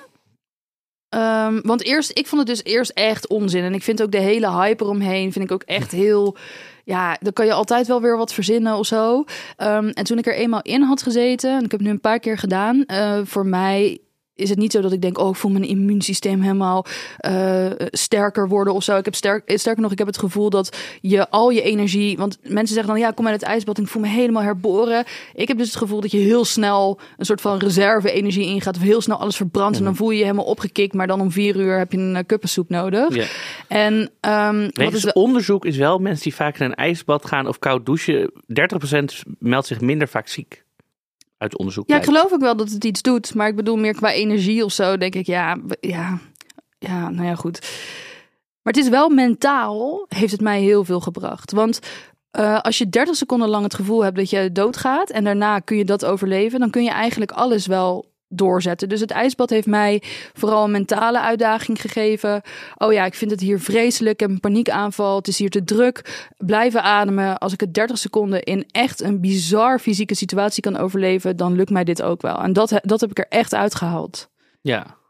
Ehm, 1.14 1.60
want 1.62 1.84
eerst, 1.84 2.18
ik 2.18 2.26
vond 2.26 2.48
het 2.48 2.50
dus 2.50 2.72
eerst 2.72 2.90
echt 2.90 3.26
onzin. 3.26 3.64
En 3.64 3.74
ik 3.74 3.82
vind 3.82 4.02
ook 4.02 4.10
de 4.10 4.18
hele 4.18 4.50
hype 4.50 4.84
eromheen, 4.84 5.32
vind 5.32 5.44
ik 5.44 5.52
ook 5.52 5.62
echt 5.62 5.92
heel. 5.92 6.36
Ja, 6.84 7.16
dan 7.20 7.32
kan 7.32 7.46
je 7.46 7.52
altijd 7.52 7.86
wel 7.86 8.00
weer 8.00 8.16
wat 8.16 8.32
verzinnen 8.32 8.76
of 8.76 8.86
zo. 8.86 9.24
Ehm, 9.56 9.88
en 9.88 10.04
toen 10.04 10.18
ik 10.18 10.26
er 10.26 10.34
eenmaal 10.34 10.62
in 10.62 10.82
had 10.82 11.02
gezeten, 11.02 11.50
en 11.50 11.64
ik 11.64 11.70
heb 11.70 11.80
het 11.80 11.80
nu 11.80 11.90
een 11.90 12.00
paar 12.00 12.18
keer 12.18 12.38
gedaan, 12.38 12.84
eh, 12.84 13.18
voor 13.24 13.46
mij 13.46 13.98
is 14.34 14.48
het 14.48 14.58
niet 14.58 14.72
zo 14.72 14.80
dat 14.80 14.92
ik 14.92 15.02
denk, 15.02 15.18
oh, 15.18 15.28
ik 15.28 15.36
voel 15.36 15.50
mijn 15.50 15.64
immuunsysteem 15.64 16.40
helemaal 16.40 16.86
eh, 17.16 17.70
sterker 17.90 18.48
worden 18.48 18.74
of 18.74 18.82
zo. 18.82 18.96
Ik 18.96 19.04
heb 19.04 19.14
sterk, 19.14 19.52
sterker 19.58 19.82
nog, 19.82 19.92
ik 19.92 19.98
heb 19.98 20.06
het 20.06 20.18
gevoel 20.18 20.50
dat 20.50 20.76
je 21.00 21.30
al 21.30 21.50
je 21.50 21.62
energie, 21.62 22.16
want 22.16 22.38
mensen 22.42 22.74
zeggen 22.74 22.92
dan, 22.92 23.02
ja, 23.02 23.10
kom 23.10 23.26
uit 23.26 23.40
het 23.40 23.50
ijsbad 23.50 23.76
en 23.76 23.82
ik 23.82 23.88
voel 23.88 24.02
me 24.02 24.08
helemaal 24.08 24.42
herboren. 24.42 25.04
Ik 25.34 25.48
heb 25.48 25.58
dus 25.58 25.66
het 25.66 25.76
gevoel 25.76 26.00
dat 26.00 26.10
je 26.10 26.18
heel 26.18 26.44
snel 26.44 26.98
een 27.16 27.24
soort 27.24 27.40
van 27.40 27.58
reserve-energie 27.58 28.46
ingaat, 28.46 28.76
of 28.76 28.82
heel 28.82 29.00
snel 29.00 29.18
alles 29.18 29.36
verbrandt 29.36 29.78
en 29.78 29.84
dan 29.84 29.96
voel 29.96 30.10
je 30.10 30.18
je 30.18 30.24
helemaal 30.24 30.44
opgekikt, 30.44 30.94
maar 30.94 31.06
dan 31.06 31.20
om 31.20 31.30
vier 31.30 31.56
uur 31.56 31.78
heb 31.78 31.92
je 31.92 31.98
een 31.98 32.16
eh, 32.16 32.22
kuppensoep 32.26 32.68
nodig. 32.68 33.14
Ja. 33.14 33.24
En 33.68 34.10
ehm, 34.20 34.62
wat 34.62 34.76
Wegens 34.76 35.04
is 35.04 35.12
onderzoek 35.12 35.64
is 35.64 35.76
wel 35.76 35.98
mensen 35.98 36.22
die 36.22 36.34
vaak 36.34 36.58
in 36.58 36.66
een 36.66 36.74
ijsbad 36.74 37.26
gaan 37.26 37.46
of 37.46 37.58
koud 37.58 37.86
douchen. 37.86 38.32
30% 38.32 39.32
meldt 39.38 39.66
zich 39.66 39.80
minder 39.80 40.08
vaak 40.08 40.28
ziek. 40.28 40.63
Uit 41.38 41.58
onderzoek. 41.58 41.88
Ja, 41.88 41.96
ik 41.96 42.04
geloof 42.04 42.32
ook 42.32 42.40
wel 42.40 42.56
dat 42.56 42.70
het 42.70 42.84
iets 42.84 43.02
doet. 43.02 43.34
Maar 43.34 43.48
ik 43.48 43.56
bedoel 43.56 43.76
meer 43.76 43.94
qua 43.94 44.12
energie 44.12 44.64
of 44.64 44.72
zo. 44.72 44.96
Denk 44.96 45.14
ik, 45.14 45.26
ja, 45.26 45.58
ja, 45.80 46.18
ja, 46.78 47.10
nou 47.10 47.26
ja, 47.26 47.34
goed. 47.34 47.60
Maar 48.62 48.72
het 48.72 48.82
is 48.82 48.88
wel 48.88 49.08
mentaal, 49.08 50.06
heeft 50.08 50.32
het 50.32 50.40
mij 50.40 50.60
heel 50.60 50.84
veel 50.84 51.00
gebracht. 51.00 51.52
Want 51.52 51.78
eh, 52.30 52.60
als 52.60 52.78
je 52.78 52.88
30 52.88 53.16
seconden 53.16 53.48
lang 53.48 53.64
het 53.64 53.74
gevoel 53.74 54.04
hebt 54.04 54.16
dat 54.16 54.30
je 54.30 54.52
doodgaat. 54.52 55.10
En 55.10 55.24
daarna 55.24 55.58
kun 55.58 55.76
je 55.76 55.84
dat 55.84 56.04
overleven. 56.04 56.60
Dan 56.60 56.70
kun 56.70 56.84
je 56.84 56.90
eigenlijk 56.90 57.30
alles 57.30 57.66
wel 57.66 58.13
doorzetten. 58.36 58.88
Dus 58.88 59.00
het 59.00 59.10
ijsbad 59.10 59.50
heeft 59.50 59.66
mij 59.66 60.02
vooral 60.32 60.64
een 60.64 60.70
mentale 60.70 61.20
uitdaging 61.20 61.80
gegeven. 61.80 62.42
Oh 62.76 62.92
ja, 62.92 63.04
ik 63.04 63.14
vind 63.14 63.30
het 63.30 63.40
hier 63.40 63.60
vreselijk. 63.60 64.20
Een 64.20 64.40
paniekaanval. 64.40 65.16
Het 65.16 65.28
is 65.28 65.38
hier 65.38 65.50
te 65.50 65.64
druk. 65.64 66.28
Blijven 66.36 66.82
ademen. 66.82 67.38
Als 67.38 67.52
ik 67.52 67.60
het 67.60 67.74
30 67.74 67.98
seconden 67.98 68.42
in 68.42 68.64
echt 68.70 69.02
een 69.02 69.20
bizar 69.20 69.78
fysieke 69.78 70.14
situatie 70.14 70.62
kan 70.62 70.76
overleven, 70.76 71.36
dan 71.36 71.54
lukt 71.56 71.70
mij 71.70 71.84
dit 71.84 72.02
ook 72.02 72.22
wel. 72.22 72.38
En 72.38 72.52
dat, 72.52 72.80
dat 72.82 73.00
heb 73.00 73.10
ik 73.10 73.18
er 73.18 73.28
echt 73.28 73.54
uitgehaald. 73.54 74.30
Ja. 74.60 75.02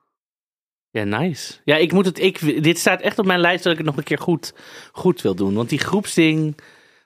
Ja, 0.91 1.05
nice. 1.05 1.55
Ja, 1.65 1.77
ik 1.77 1.93
moet 1.93 2.07
het. 2.07 2.19
Ik, 2.19 2.63
dit 2.63 2.79
staat 2.79 3.01
echt 3.01 3.19
op 3.19 3.27
mijn 3.27 3.41
lijst 3.41 3.63
dat 3.63 3.73
ik 3.73 3.79
het 3.79 3.87
nog 3.87 3.97
een 3.97 4.03
keer 4.03 4.19
goed, 4.19 4.55
goed 4.93 5.23
wil 5.23 5.35
doen. 5.35 5.55
Want 5.55 5.69
die 5.69 5.79
groepsding 5.79 6.57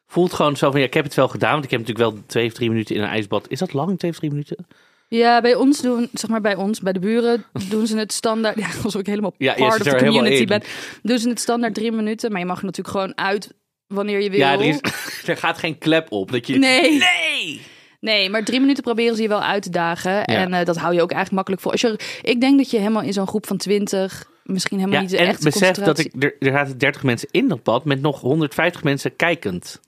voelt 0.06 0.32
gewoon 0.32 0.56
zo 0.56 0.70
van. 0.70 0.80
Ja, 0.80 0.86
ik 0.86 0.94
heb 0.94 1.04
het 1.04 1.14
wel 1.14 1.28
gedaan. 1.28 1.52
Want 1.52 1.64
ik 1.64 1.70
heb 1.70 1.80
natuurlijk 1.80 2.10
wel 2.10 2.22
twee 2.26 2.46
of 2.46 2.52
drie 2.52 2.68
minuten 2.68 2.94
in 2.94 3.02
een 3.02 3.08
ijsbad. 3.08 3.48
Is 3.48 3.58
dat 3.58 3.72
lang, 3.72 3.98
twee 3.98 4.10
of 4.10 4.16
drie 4.16 4.30
minuten? 4.30 4.66
Ja, 5.08 5.40
bij 5.40 5.54
ons 5.54 5.80
doen, 5.80 6.08
zeg 6.12 6.30
maar 6.30 6.40
bij 6.40 6.54
ons, 6.54 6.80
bij 6.80 6.92
de 6.92 6.98
buren, 6.98 7.44
doen 7.70 7.86
ze 7.86 7.98
het 7.98 8.12
standaard. 8.12 8.58
Ja, 8.58 8.68
alsof 8.84 9.00
ik 9.00 9.06
helemaal 9.06 9.34
Ja, 9.38 9.54
part 9.54 9.80
of 9.80 9.86
the 9.86 9.96
community 9.96 10.44
ben. 10.44 10.62
Doen 11.02 11.18
ze 11.18 11.28
het 11.28 11.40
standaard 11.40 11.74
drie 11.74 11.92
minuten, 11.92 12.30
maar 12.30 12.40
je 12.40 12.46
mag 12.46 12.62
natuurlijk 12.62 12.88
gewoon 12.88 13.18
uit 13.18 13.54
wanneer 13.86 14.22
je 14.22 14.30
wil. 14.30 14.38
Ja, 14.38 14.52
er, 14.52 14.60
is, 14.60 14.80
er 15.26 15.36
gaat 15.36 15.58
geen 15.58 15.78
klep 15.78 16.12
op. 16.12 16.32
Dat 16.32 16.46
je, 16.46 16.58
Nee. 16.58 16.98
Nee! 16.98 17.60
Nee, 18.00 18.30
maar 18.30 18.44
drie 18.44 18.60
minuten 18.60 18.82
proberen 18.82 19.16
ze 19.16 19.22
je 19.22 19.28
wel 19.28 19.42
uit 19.42 19.62
te 19.62 19.70
dagen. 19.70 20.24
En 20.24 20.52
eh, 20.54 20.64
dat 20.64 20.76
hou 20.76 20.94
je 20.94 21.02
ook 21.02 21.12
eigenlijk 21.12 21.32
makkelijk 21.32 21.62
voor. 21.62 21.72
Als 21.72 21.80
je, 21.80 22.20
ik 22.22 22.40
denk 22.40 22.56
dat 22.56 22.70
je 22.70 22.78
helemaal 22.78 23.02
in 23.02 23.12
zo'n 23.12 23.26
groep 23.26 23.46
van 23.46 23.56
twintig, 23.56 24.30
misschien 24.44 24.78
helemaal 24.78 25.00
Ja, 25.00 25.06
niet 25.06 25.16
de 25.16 25.24
en 25.24 25.36
besef 25.42 25.76
dat 25.76 25.98
ik, 25.98 26.12
er, 26.18 26.36
er 26.38 26.52
zaten 26.52 26.78
30 26.78 27.02
mensen 27.02 27.28
in 27.30 27.48
dat 27.48 27.62
pad 27.62 27.84
met 27.84 28.00
nog 28.00 28.20
150 28.20 28.82
mensen 28.82 29.16
kijkend. 29.16 29.80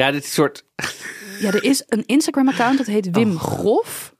Ja, 0.00 0.10
dit 0.10 0.24
is 0.24 0.32
soort. 0.32 0.64
Ja, 1.40 1.52
er 1.52 1.64
is 1.64 1.82
een 1.86 2.02
Instagram-account 2.06 2.78
dat 2.78 2.86
heet 2.86 3.10
Wim 3.10 3.30
Oh. 3.30 3.40
Grof. 3.40 4.14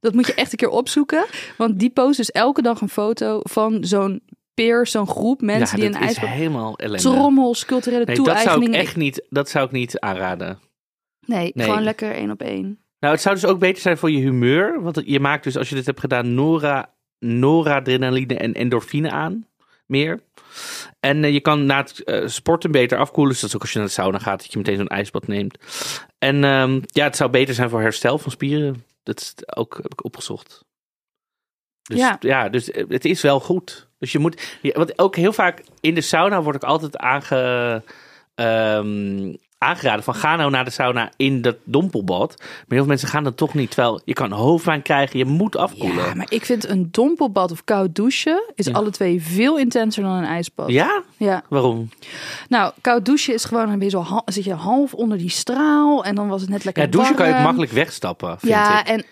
Dat 0.00 0.14
moet 0.14 0.26
je 0.26 0.34
echt 0.34 0.52
een 0.52 0.58
keer 0.58 0.68
opzoeken. 0.68 1.24
Want 1.56 1.78
die 1.78 1.90
post 1.90 2.16
dus 2.16 2.30
elke 2.30 2.62
dag 2.62 2.80
een 2.80 2.88
foto 2.88 3.40
van 3.42 3.84
zo'n 3.84 4.22
peer, 4.54 4.86
zo'n 4.86 5.06
groep 5.06 5.40
mensen 5.40 5.78
ja, 5.78 5.82
die 5.84 5.92
dat 5.92 6.02
een 6.02 6.08
is 6.08 6.14
ijsbad... 6.14 6.34
helemaal 6.36 6.76
ellende. 6.78 7.02
Trommels, 7.02 7.64
culturele 7.64 8.04
Nee, 8.04 8.22
dat 8.22 8.38
zou 8.38 8.64
ik 8.64 8.74
echt 8.74 8.96
niet, 8.96 9.26
dat 9.28 9.48
zou 9.48 9.66
ik 9.66 9.72
niet 9.72 10.00
aanraden. 10.00 10.58
Nee, 11.26 11.50
Nee. 11.54 11.66
gewoon 11.66 11.82
lekker 11.82 12.12
één 12.12 12.30
op 12.30 12.42
één. 12.42 12.78
Nou, 12.98 13.14
het 13.14 13.22
zou 13.22 13.34
dus 13.34 13.46
ook 13.46 13.58
beter 13.58 13.82
zijn 13.82 13.98
voor 13.98 14.10
je 14.10 14.18
humeur. 14.20 14.82
Want 14.82 15.02
je 15.04 15.20
maakt 15.20 15.44
dus, 15.44 15.56
als 15.56 15.68
je 15.68 15.74
dit 15.74 15.86
hebt 15.86 16.00
gedaan, 16.00 16.34
nora, 16.34 16.94
noradrenaline 17.18 18.34
en 18.34 18.52
endorfine 18.52 19.10
aan. 19.10 19.46
Meer. 19.86 20.20
En 21.00 21.24
eh, 21.24 21.32
je 21.32 21.40
kan 21.40 21.66
na 21.66 21.76
het 21.76 22.04
eh, 22.04 22.26
sporten 22.26 22.70
beter 22.70 22.98
afkoelen. 22.98 23.32
Dus 23.32 23.40
dat 23.40 23.50
is 23.50 23.56
ook 23.56 23.62
als 23.62 23.72
je 23.72 23.78
naar 23.78 23.86
de 23.86 23.92
sauna 23.92 24.18
gaat, 24.18 24.40
dat 24.42 24.52
je 24.52 24.58
meteen 24.58 24.76
zo'n 24.76 24.86
ijsbad 24.86 25.26
neemt. 25.26 25.58
En 26.18 26.44
ehm, 26.44 26.80
ja, 26.86 27.04
het 27.04 27.16
zou 27.16 27.30
beter 27.30 27.54
zijn 27.54 27.70
voor 27.70 27.80
herstel 27.80 28.18
van 28.18 28.30
spieren. 28.30 28.84
Dat 29.02 29.20
is 29.20 29.34
ook, 29.56 29.78
heb 29.82 29.92
ik 29.92 30.04
opgezocht. 30.04 30.64
Dus, 31.82 31.98
Ja. 31.98 32.16
ja. 32.20 32.48
dus 32.48 32.70
eh, 32.70 32.84
het 32.88 33.04
is 33.04 33.20
wel 33.20 33.40
goed. 33.40 33.88
Dus 33.98 34.12
je 34.12 34.18
moet, 34.18 34.58
ja, 34.62 34.72
want 34.72 34.98
ook 34.98 35.16
heel 35.16 35.32
vaak 35.32 35.62
in 35.80 35.94
de 35.94 36.00
sauna 36.00 36.42
word 36.42 36.56
ik 36.56 36.64
altijd 36.64 36.96
aange, 36.96 37.82
ehm, 38.34 39.34
aangeraden 39.62 40.04
van 40.04 40.14
ga 40.14 40.36
nou 40.36 40.50
naar 40.50 40.64
de 40.64 40.70
sauna 40.70 41.10
in 41.16 41.42
dat 41.42 41.56
dompelbad. 41.64 42.34
Maar 42.38 42.48
heel 42.68 42.78
veel 42.78 42.86
mensen 42.86 43.08
gaan 43.08 43.24
dan 43.24 43.34
toch 43.34 43.54
niet. 43.54 43.70
Terwijl 43.70 44.00
je 44.04 44.12
kan 44.12 44.32
hoofdpijn 44.32 44.82
krijgen, 44.82 45.18
je 45.18 45.24
moet 45.24 45.56
afkoelen. 45.56 46.04
Ja, 46.04 46.14
maar 46.14 46.26
ik 46.28 46.44
vind 46.44 46.68
een 46.68 46.88
dompelbad 46.90 47.50
of 47.50 47.64
koud 47.64 47.94
douchen 47.94 48.42
is 48.54 48.66
Ja. 48.66 48.72
alle 48.72 48.90
twee 48.90 49.22
veel 49.22 49.58
intenser 49.58 50.02
dan 50.02 50.12
een 50.12 50.24
ijsbad. 50.24 50.68
Ja? 50.70 51.02
Ja. 51.16 51.42
Waarom? 51.48 51.88
Nou, 52.48 52.72
koud 52.80 53.04
douchen 53.04 53.34
is 53.34 53.44
gewoon 53.44 53.68
een 53.70 53.78
beetje 53.78 54.04
zo 54.06 54.20
zit 54.24 54.44
je 54.44 54.54
half 54.54 54.94
onder 54.94 55.18
die 55.18 55.30
straal 55.30 56.04
en 56.04 56.14
dan 56.14 56.28
was 56.28 56.40
het 56.40 56.50
net 56.50 56.64
lekker 56.64 56.82
Ja, 56.82 56.88
douchen 56.88 57.14
kan 57.14 57.28
je 57.28 57.34
makkelijk 57.34 57.72
wegstappen, 57.72 58.38
vind 58.38 58.52
Ja, 58.52 58.80
ik. 58.80 58.86
en 58.86 59.04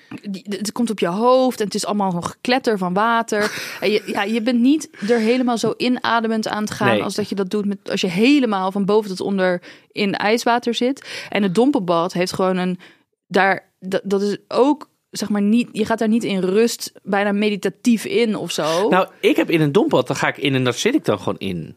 het 0.49 0.73
komt 0.73 0.91
op 0.91 0.99
je 0.99 1.07
hoofd 1.09 1.59
en 1.61 1.65
het 1.67 1.75
is 1.75 1.87
allemaal 1.87 2.15
een 2.15 2.25
gekletter 2.25 2.79
van 2.79 2.93
water. 2.95 3.53
En 3.81 3.91
je, 3.91 4.03
ja, 4.07 4.23
je 4.23 4.43
bent 4.43 4.61
niet 4.61 4.89
er 5.09 5.19
helemaal 5.19 5.59
zo 5.59 5.75
inademend 5.77 6.49
aan 6.49 6.63
het 6.63 6.71
gaan 6.71 6.89
Nee. 6.89 7.03
als 7.03 7.15
dat 7.15 7.29
je 7.29 7.35
dat 7.35 7.51
doet 7.51 7.65
met, 7.65 7.79
als 7.91 8.01
je 8.01 8.07
helemaal 8.07 8.73
van 8.73 8.85
boven 8.85 9.11
tot 9.11 9.21
onder 9.21 9.63
in 9.93 10.17
ijswater 10.45 10.75
zit. 10.75 11.27
En 11.29 11.43
het 11.43 11.55
dompelbad 11.55 12.13
heeft 12.13 12.33
gewoon 12.33 12.57
een, 12.57 12.79
daar, 13.27 13.73
dat, 13.81 14.01
dat 14.05 14.23
is 14.23 14.37
ook, 14.49 14.91
zeg 15.11 15.29
maar 15.29 15.43
niet, 15.43 15.69
je 15.73 15.85
gaat 15.85 15.99
daar 15.99 16.09
niet 16.09 16.25
in 16.25 16.41
rust, 16.41 16.93
bijna 17.03 17.33
meditatief 17.33 18.05
in 18.05 18.37
of 18.37 18.51
zo. 18.53 18.89
Nou, 18.89 19.09
ik 19.21 19.37
heb 19.37 19.51
in 19.51 19.61
een 19.61 19.73
dompad, 19.73 20.07
dan 20.07 20.17
ga 20.17 20.29
ik 20.29 20.37
in 20.39 20.55
en 20.55 20.65
daar 20.65 20.75
zit 20.75 20.95
ik 20.95 21.05
dan 21.05 21.19
gewoon 21.19 21.39
in. 21.39 21.77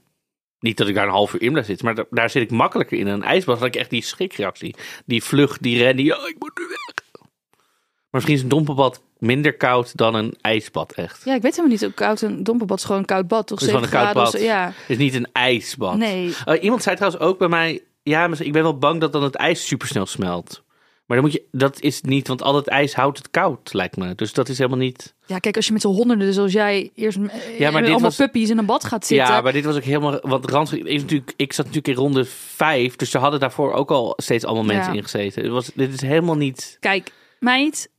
Niet 0.59 0.77
dat 0.77 0.87
ik 0.87 0.95
daar 0.95 1.05
een 1.05 1.11
half 1.11 1.33
uur 1.33 1.41
in 1.41 1.51
blijf 1.51 1.65
zitten, 1.65 1.85
maar 1.85 1.95
da- 1.95 2.05
daar 2.09 2.29
zit 2.29 2.41
ik 2.43 2.51
makkelijker 2.51 2.97
in. 2.97 3.07
En 3.07 3.13
een 3.13 3.23
ijsbad 3.23 3.57
had 3.57 3.67
ik 3.67 3.75
echt 3.75 3.89
die 3.89 4.03
schrikreactie. 4.03 4.75
Die 5.05 5.23
vlucht, 5.23 5.61
die 5.63 5.77
ren, 5.83 5.95
die, 5.95 6.17
oh, 6.17 6.27
ik 6.27 6.35
moet 6.39 6.51
nu 6.57 6.63
weg. 6.67 6.93
Maar 7.13 8.21
misschien 8.21 8.35
is 8.35 8.41
een 8.41 8.49
dompelbad 8.49 9.01
minder 9.17 9.57
koud 9.57 9.97
dan 9.97 10.15
een 10.15 10.33
ijsbad, 10.41 10.91
echt. 10.91 11.21
ja, 11.25 11.33
ik 11.35 11.41
weet 11.41 11.51
helemaal 11.51 11.71
niet 11.71 11.81
hoe 11.81 11.91
koud 11.93 12.21
een 12.21 12.43
dompelbad 12.43 12.77
is 12.77 12.83
gewoon 12.83 12.99
een 12.99 13.05
koud 13.07 13.27
bad, 13.27 13.47
toch? 13.47 13.59
Het 13.59 13.67
is 13.67 13.73
gewoon 13.75 13.89
7 13.89 13.99
een 14.07 14.13
koud 14.13 14.23
bad. 14.23 14.33
zo, 14.41 14.45
Ja, 14.45 14.65
Het 14.65 14.89
is 14.89 14.97
niet 14.97 15.13
een 15.13 15.27
ijsbad. 15.31 15.95
nee. 15.97 16.33
Eh, 16.45 16.63
iemand 16.63 16.83
zei 16.83 16.95
trouwens 16.95 17.23
ook 17.23 17.37
bij 17.37 17.47
mij, 17.47 17.81
ja, 18.03 18.27
maar 18.27 18.41
ik 18.41 18.51
ben 18.53 18.63
wel 18.63 18.77
bang 18.77 19.01
dat 19.01 19.11
dan 19.13 19.23
het 19.23 19.35
ijs 19.35 19.67
supersnel 19.67 20.05
smelt. 20.05 20.61
Maar 21.05 21.17
dan 21.21 21.25
moet 21.31 21.35
je, 21.35 21.47
dat 21.51 21.79
is 21.81 22.01
niet, 22.01 22.27
want 22.27 22.41
al 22.41 22.55
het 22.55 22.67
ijs 22.67 22.93
houdt 22.93 23.17
het 23.17 23.29
koud, 23.29 23.73
lijkt 23.73 23.97
me. 23.97 24.15
Dus 24.15 24.33
dat 24.33 24.49
is 24.49 24.57
helemaal 24.57 24.79
niet. 24.79 25.15
Ja, 25.25 25.39
kijk, 25.39 25.55
als 25.55 25.65
je 25.67 25.73
met 25.73 25.81
z'n 25.81 25.87
honderden, 25.87 26.33
zoals 26.33 26.51
jij, 26.51 26.91
eerst 26.95 27.17
ja, 27.17 27.23
maar 27.71 27.81
dit 27.81 27.89
allemaal 27.91 27.99
was- 27.99 28.15
puppies 28.15 28.49
in 28.49 28.57
een 28.57 28.65
bad 28.65 28.83
gaat 28.85 29.05
zitten. 29.05 29.27
Ja, 29.27 29.41
maar 29.41 29.53
dit 29.53 29.65
was 29.65 29.75
ook 29.75 29.83
helemaal. 29.83 30.19
Want 30.21 30.49
Randstad 30.49 30.79
is 30.85 31.01
natuurlijk. 31.01 31.33
Ik 31.35 31.53
zat 31.53 31.65
natuurlijk 31.65 31.97
in 31.97 32.03
ronde 32.03 32.25
vijf. 32.55 32.95
Dus 32.95 33.13
er 33.13 33.19
hadden 33.19 33.39
daarvoor 33.39 33.73
ook 33.73 33.91
al 33.91 34.13
steeds 34.17 34.45
allemaal 34.45 34.63
mensen 34.63 34.91
Ja. 34.91 34.97
in 34.97 35.03
gezeten. 35.03 35.43
Het 35.43 35.51
was, 35.51 35.71
dit 35.75 35.93
is 35.93 36.01
helemaal 36.01 36.35
niet. 36.37 36.77
Kijk, 36.79 37.11
meid, 37.39 37.89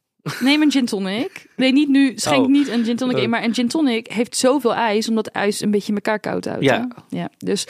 neem 0.40 0.62
een 0.62 0.70
gin 0.70 0.86
tonic. 0.86 1.46
Nee, 1.56 1.72
niet 1.72 1.88
nu. 1.88 2.12
Schenk 2.16 2.44
Oh. 2.44 2.50
niet 2.50 2.68
een 2.68 2.84
gin 2.84 2.96
tonic 2.96 3.16
Oh. 3.16 3.22
in. 3.22 3.30
Maar 3.30 3.44
een 3.44 3.54
gin 3.54 3.68
tonic 3.68 4.06
heeft 4.12 4.36
zoveel 4.36 4.74
ijs, 4.74 5.08
omdat 5.08 5.26
ijs 5.26 5.60
een 5.60 5.70
beetje 5.70 5.94
elkaar 5.94 6.20
koud 6.20 6.44
houdt. 6.44 6.64
Ja. 6.64 6.88
hè? 7.08 7.16
ja. 7.18 7.28
Dus 7.38 7.66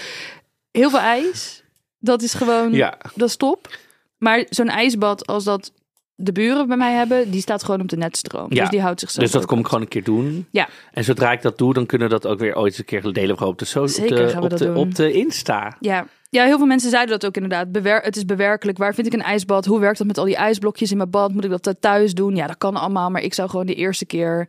heel 0.70 0.90
veel 0.90 0.98
ijs, 1.00 1.63
dat 2.04 2.22
is 2.22 2.34
gewoon, 2.34 2.72
Ja. 2.72 2.98
dat 3.14 3.28
is 3.28 3.36
top. 3.36 3.76
Maar 4.18 4.46
zo'n 4.48 4.68
ijsbad 4.68 5.26
als 5.26 5.44
dat 5.44 5.72
de 6.16 6.32
buren 6.32 6.68
bij 6.68 6.76
mij 6.76 6.92
hebben, 6.94 7.30
die 7.30 7.40
staat 7.40 7.64
gewoon 7.64 7.80
op 7.80 7.88
de 7.88 7.96
netstroom. 7.96 8.46
Ja. 8.48 8.60
Dus 8.60 8.70
die 8.70 8.80
houdt 8.80 9.00
zichzelf 9.00 9.24
Dus 9.24 9.32
dat 9.32 9.46
kom 9.46 9.58
ik 9.58 9.66
gewoon 9.66 9.82
een 9.82 9.88
keer 9.88 10.04
doen. 10.04 10.46
Ja. 10.50 10.68
En 10.92 11.04
zodra 11.04 11.32
ik 11.32 11.42
dat 11.42 11.58
doe, 11.58 11.74
dan 11.74 11.86
kunnen 11.86 12.08
we 12.08 12.14
dat 12.14 12.26
ook 12.26 12.38
weer 12.38 12.56
ooit 12.56 12.78
een 12.78 12.84
keer 12.84 13.12
delen. 13.12 13.40
Op 13.40 13.58
de, 13.58 13.64
so 13.64 13.86
Zeker 13.86 14.24
op 14.24 14.32
de, 14.32 14.40
op 14.40 14.58
de, 14.58 14.64
doen. 14.64 14.76
op 14.76 14.94
de 14.94 15.12
Insta. 15.12 15.76
Ja. 15.80 16.06
ja, 16.30 16.44
heel 16.44 16.56
veel 16.56 16.66
mensen 16.66 16.90
zeiden 16.90 17.18
dat 17.18 17.26
ook 17.26 17.34
inderdaad. 17.34 17.72
Bewer 17.72 18.00
het 18.00 18.16
is 18.16 18.24
bewerkelijk. 18.24 18.78
Waar 18.78 18.94
vind 18.94 19.06
ik 19.06 19.12
een 19.12 19.22
ijsbad? 19.22 19.64
Hoe 19.64 19.80
werkt 19.80 19.98
dat 19.98 20.06
met 20.06 20.18
al 20.18 20.24
die 20.24 20.36
ijsblokjes 20.36 20.90
in 20.90 20.96
mijn 20.96 21.10
bad? 21.10 21.32
Moet 21.32 21.44
ik 21.44 21.62
dat 21.62 21.76
thuis 21.80 22.14
doen? 22.14 22.36
Ja, 22.36 22.46
dat 22.46 22.58
kan 22.58 22.76
allemaal. 22.76 23.10
Maar 23.10 23.22
ik 23.22 23.34
zou 23.34 23.50
gewoon 23.50 23.66
de 23.66 23.74
eerste 23.74 24.06
keer... 24.06 24.48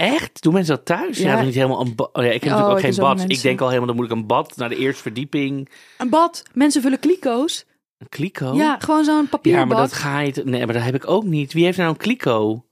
Echt? 0.00 0.42
Doen 0.42 0.52
mensen 0.52 0.74
dat 0.76 0.84
thuis? 0.84 1.18
Ja, 1.18 1.36
Ja. 1.36 1.42
niet 1.42 1.54
helemaal 1.54 1.80
een 1.80 1.94
bad. 1.94 2.10
Oh 2.12 2.24
ja, 2.24 2.30
ik 2.30 2.42
heb 2.44 2.52
Oh, 2.52 2.58
natuurlijk 2.58 2.70
ook 2.70 2.84
ik 2.84 2.94
geen 2.94 3.04
ook 3.04 3.16
bad. 3.16 3.30
Ik 3.30 3.42
denk 3.42 3.60
al 3.60 3.66
helemaal, 3.66 3.86
dan 3.86 3.96
moet 3.96 4.04
ik 4.04 4.10
een 4.10 4.26
bad 4.26 4.56
naar 4.56 4.68
de 4.68 4.76
eerste 4.76 5.02
verdieping. 5.02 5.68
Een 5.98 6.08
bad. 6.08 6.42
Mensen 6.52 6.82
vullen 6.82 6.98
kliko's. 6.98 7.64
Een 7.98 8.08
kliko? 8.08 8.54
Ja, 8.54 8.76
gewoon 8.78 9.04
zo'n 9.04 9.28
papierbad. 9.28 9.60
Ja, 9.62 9.66
maar 9.68 9.76
dat 9.82 9.92
ga 9.92 10.20
je. 10.20 10.42
Nee, 10.44 10.64
maar 10.64 10.74
dat 10.74 10.82
heb 10.82 10.94
ik 10.94 11.08
ook 11.08 11.24
niet. 11.24 11.52
Wie 11.52 11.64
heeft 11.64 11.78
nou 11.78 11.90
een 11.90 11.96
kliko? 11.96 12.64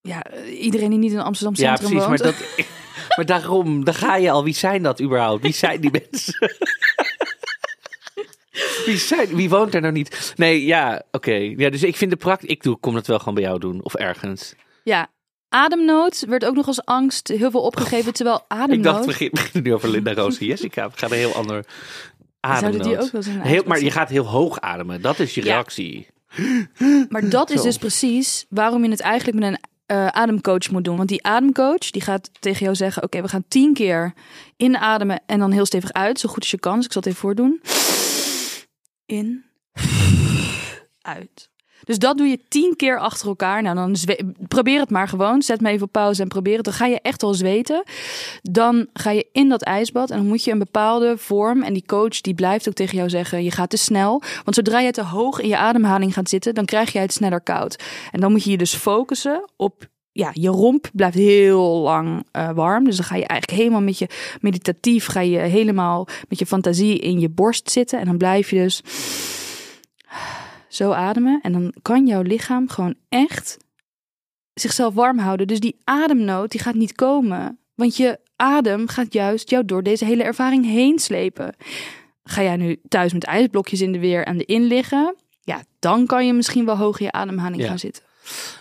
Ja, 0.00 0.22
eh, 0.22 0.62
iedereen 0.62 0.90
die 0.90 0.98
niet 0.98 1.12
in 1.12 1.20
Amsterdam 1.20 1.54
Ja, 1.56 1.76
Centrum 1.76 1.90
precies. 1.90 2.08
Maar, 2.08 2.32
dat, 2.32 2.66
maar 3.16 3.26
daarom, 3.26 3.84
daar 3.84 3.94
ga 3.94 4.16
je 4.16 4.30
al. 4.30 4.44
Wie 4.44 4.54
zijn 4.54 4.82
dat 4.82 5.00
überhaupt? 5.00 5.42
Wie 5.42 5.52
zijn 5.52 5.80
die 5.80 5.90
mensen? 5.90 6.34
Wie, 8.86 8.96
zijn, 8.96 9.34
wie 9.34 9.48
woont 9.50 9.74
er 9.74 9.80
nou 9.80 9.92
niet? 9.92 10.32
Nee, 10.36 10.64
ja, 10.64 11.02
oké. 11.10 11.34
Ja, 11.34 11.70
dus 11.70 11.82
ik 11.82 11.96
vind 11.96 12.10
de 12.10 12.16
praktijk. 12.16 12.50
Ik 12.50 12.62
doe, 12.62 12.76
kom 12.76 12.94
dat 12.94 13.06
wel 13.06 13.18
gewoon 13.18 13.34
bij 13.34 13.42
jou 13.42 13.58
doen. 13.58 13.82
Of 13.82 13.94
ergens. 13.94 14.54
Ja, 14.84 15.10
ademnood 15.52 16.24
werd 16.28 16.44
ook 16.44 16.54
nog 16.54 16.66
als 16.66 16.84
angst 16.84 17.28
heel 17.28 17.50
veel 17.50 17.62
opgegeven. 17.62 18.12
Terwijl 18.12 18.36
Ik 18.42 18.44
dacht, 18.48 18.60
ademnood... 18.62 19.00
we 19.00 19.06
begin- 19.06 19.30
beginnen 19.32 19.62
nu 19.62 19.74
over 19.74 19.88
Linda 19.88 20.14
Roos 20.14 20.38
en 20.38 20.46
Jessica. 20.46 20.90
We 20.90 20.96
gaan 20.98 21.10
een 21.12 21.16
heel 21.16 21.34
ander 21.34 21.64
Zouden 22.40 22.70
die 22.70 22.80
ademnood. 22.80 23.04
ook 23.04 23.12
wel 23.12 23.22
zo'n 23.22 23.40
Heel, 23.40 23.62
maar 23.66 23.76
je 23.76 23.82
zijn? 23.82 23.92
gaat 23.96 24.08
heel 24.08 24.26
hoog 24.26 24.60
ademen. 24.60 25.02
Dat 25.02 25.18
is 25.18 25.34
je 25.34 25.44
Ja. 25.44 25.52
reactie. 25.52 26.06
Maar 27.08 27.28
dat 27.28 27.50
is 27.50 27.62
dus 27.62 27.78
precies 27.78 28.46
waarom 28.48 28.84
je 28.84 28.90
het 28.90 29.00
eigenlijk 29.00 29.38
met 29.38 29.48
een 29.52 29.58
eh, 29.86 30.06
ademcoach 30.06 30.70
moet 30.70 30.84
doen. 30.84 30.96
Want 30.96 31.08
die 31.08 31.22
ademcoach 31.24 31.90
die 31.90 32.02
gaat 32.02 32.30
tegen 32.40 32.62
jou 32.64 32.74
zeggen: 32.76 33.02
Oké, 33.02 33.22
we 33.22 33.28
gaan 33.28 33.44
tien 33.48 33.74
keer 33.74 34.12
inademen 34.56 35.20
en 35.26 35.38
dan 35.38 35.50
heel 35.50 35.66
stevig 35.66 35.92
uit, 35.92 36.20
zo 36.20 36.28
goed 36.28 36.38
als 36.40 36.50
je 36.50 36.58
kan. 36.58 36.76
Dus 36.76 36.84
ik 36.84 36.92
zal 36.92 37.02
het 37.02 37.10
even 37.10 37.22
voordoen. 37.22 37.60
In, 39.06 39.44
uit. 41.02 41.50
Dus 41.84 41.98
dat 41.98 42.16
doe 42.16 42.26
je 42.26 42.38
tien 42.48 42.76
keer 42.76 42.98
achter 42.98 43.28
elkaar. 43.28 43.62
Nou, 43.62 43.74
dan 43.74 43.96
probeer 44.48 44.80
het 44.80 44.90
maar 44.90 45.08
gewoon. 45.08 45.42
Zet 45.42 45.60
me 45.60 45.70
even 45.70 45.86
op 45.86 45.92
pauze 45.92 46.22
en 46.22 46.28
probeer 46.28 46.56
het. 46.56 46.64
Dan 46.64 46.74
ga 46.74 46.86
je 46.86 47.00
echt 47.00 47.22
al 47.22 47.34
zweten. 47.34 47.82
Dan 48.42 48.86
ga 48.92 49.10
je 49.10 49.26
in 49.32 49.48
dat 49.48 49.62
ijsbad 49.62 50.10
en 50.10 50.16
dan 50.16 50.26
moet 50.26 50.44
je 50.44 50.50
een 50.50 50.58
bepaalde 50.58 51.18
vorm. 51.18 51.62
En 51.62 51.72
die 51.72 51.86
coach 51.86 52.20
die 52.20 52.34
blijft 52.34 52.68
ook 52.68 52.74
tegen 52.74 52.96
jou 52.96 53.08
zeggen: 53.08 53.44
je 53.44 53.50
gaat 53.50 53.70
te 53.70 53.76
snel. 53.76 54.22
Want 54.44 54.56
zodra 54.56 54.80
je 54.80 54.90
te 54.90 55.02
hoog 55.02 55.40
in 55.40 55.48
je 55.48 55.56
ademhaling 55.56 56.14
gaat 56.14 56.28
zitten, 56.28 56.54
dan 56.54 56.64
krijg 56.64 56.92
je 56.92 56.98
het 56.98 57.12
sneller 57.12 57.40
koud. 57.40 57.82
En 58.10 58.20
dan 58.20 58.30
moet 58.30 58.44
je 58.44 58.50
je 58.50 58.56
dus 58.56 58.74
focussen 58.74 59.50
op. 59.56 59.90
Ja, 60.14 60.30
je 60.32 60.48
romp 60.48 60.90
blijft 60.92 61.16
heel 61.16 61.80
lang 61.80 62.26
eh, 62.30 62.50
warm. 62.50 62.84
Dus 62.84 62.96
dan 62.96 63.04
ga 63.04 63.16
je 63.16 63.26
eigenlijk 63.26 63.60
helemaal 63.60 63.82
met 63.82 63.98
je 63.98 64.08
meditatief, 64.40 65.06
ga 65.06 65.20
je 65.20 65.38
helemaal 65.38 66.08
met 66.28 66.38
je 66.38 66.46
fantasie 66.46 66.98
in 66.98 67.20
je 67.20 67.28
borst 67.28 67.70
zitten. 67.70 67.98
En 67.98 68.06
dan 68.06 68.16
blijf 68.16 68.50
je 68.50 68.56
dus 68.56 68.82
zo 70.74 70.90
ademen. 70.92 71.38
En 71.42 71.52
dan 71.52 71.74
kan 71.82 72.06
jouw 72.06 72.22
lichaam 72.22 72.68
gewoon 72.68 72.94
echt 73.08 73.56
zichzelf 74.54 74.94
warm 74.94 75.18
houden. 75.18 75.46
Dus 75.46 75.60
die 75.60 75.76
ademnood 75.84 76.50
die 76.50 76.60
gaat 76.60 76.74
niet 76.74 76.92
komen. 76.94 77.58
Want 77.74 77.96
je 77.96 78.18
adem 78.36 78.88
gaat 78.88 79.12
juist 79.12 79.50
jou 79.50 79.64
door 79.64 79.82
deze 79.82 80.04
hele 80.04 80.22
ervaring 80.22 80.64
heen 80.64 80.98
slepen. 80.98 81.54
Ga 82.24 82.42
jij 82.42 82.56
nu 82.56 82.80
thuis 82.88 83.12
met 83.12 83.24
ijsblokjes 83.24 83.80
in 83.80 83.92
de 83.92 83.98
weer 83.98 84.24
en 84.24 84.38
de 84.38 84.44
in 84.44 84.62
liggen? 84.62 85.14
Ja, 85.40 85.62
dan 85.78 86.06
kan 86.06 86.26
je 86.26 86.32
misschien 86.32 86.64
wel 86.64 86.76
hoog 86.76 86.98
in 86.98 87.04
je 87.06 87.12
ademhaling 87.12 87.62
Ja. 87.62 87.68
gaan 87.68 87.78
zitten. 87.78 88.02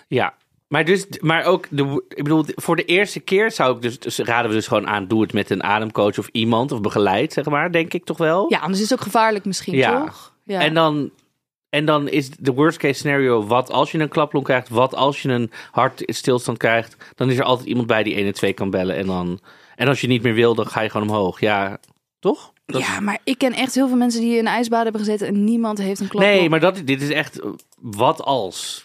Ja, 0.08 0.34
maar, 0.68 0.86
dus, 0.86 1.06
maar 1.20 1.44
ook, 1.44 1.68
de, 1.70 2.04
ik 2.10 2.24
bedoel, 2.24 2.46
voor 2.48 2.76
de 2.76 2.86
eerste 2.86 3.20
keer 3.20 3.52
zou 3.52 3.76
ik 3.76 3.82
dus, 3.82 4.00
dus 4.00 4.18
raden 4.18 4.50
we 4.50 4.56
dus 4.56 4.68
gewoon 4.68 4.88
aan, 4.88 5.08
doe 5.08 5.22
het 5.22 5.34
met 5.34 5.50
een 5.50 5.64
ademcoach 5.64 6.18
of 6.18 6.28
iemand, 6.32 6.72
of 6.72 6.82
begeleid, 6.82 7.34
zeg 7.34 7.46
maar, 7.46 7.72
denk 7.72 7.94
ik 7.94 8.06
toch 8.06 8.18
wel. 8.18 8.46
Ja, 8.50 8.60
anders 8.60 8.82
is 8.82 8.90
het 8.90 9.00
ook 9.00 9.06
gevaarlijk 9.06 9.46
misschien, 9.46 9.76
Ja. 9.76 10.02
toch? 10.06 10.34
Ja. 10.44 10.60
En 10.62 10.74
dan, 10.74 11.12
en 11.72 11.86
dan 11.86 12.08
is 12.10 12.30
de 12.30 12.54
worst 12.54 12.78
case 12.78 12.94
scenario, 12.94 13.46
wat 13.46 13.72
als 13.72 13.92
je 13.92 14.00
een 14.00 14.10
klaplong 14.10 14.46
krijgt, 14.46 14.70
wat 14.70 14.96
als 14.96 15.22
je 15.22 15.30
een 15.30 15.52
hartstilstand 15.72 16.58
krijgt, 16.58 16.96
dan 17.16 17.30
is 17.32 17.38
er 17.38 17.44
altijd 17.44 17.68
iemand 17.68 17.88
bij 17.88 18.04
die 18.04 18.14
112 18.14 18.54
kan 18.54 18.70
bellen. 18.70 18.96
En, 18.96 19.06
dan, 19.06 19.40
en 19.76 19.88
als 19.88 20.02
je 20.02 20.08
niet 20.08 20.22
meer 20.24 20.34
wil, 20.34 20.56
dan 20.56 20.68
ga 20.68 20.82
je 20.82 20.90
gewoon 20.90 21.10
omhoog. 21.10 21.40
Ja, 21.40 21.80
toch? 22.20 22.54
Dat- 22.66 22.82
ja, 22.82 23.00
maar 23.00 23.20
ik 23.24 23.38
ken 23.38 23.54
echt 23.54 23.76
heel 23.76 23.88
veel 23.88 23.98
mensen 23.98 24.22
die 24.22 24.34
in 24.34 24.40
een 24.40 24.54
ijsbad 24.54 24.84
hebben 24.84 25.02
gezeten 25.02 25.28
en 25.28 25.44
niemand 25.44 25.78
heeft 25.78 26.00
een 26.00 26.08
klap. 26.08 26.24
Nee, 26.24 26.50
maar 26.50 26.60
dat, 26.60 26.82
dit 26.86 27.02
is 27.02 27.10
echt, 27.10 27.40
wat 27.82 28.22
als? 28.24 28.84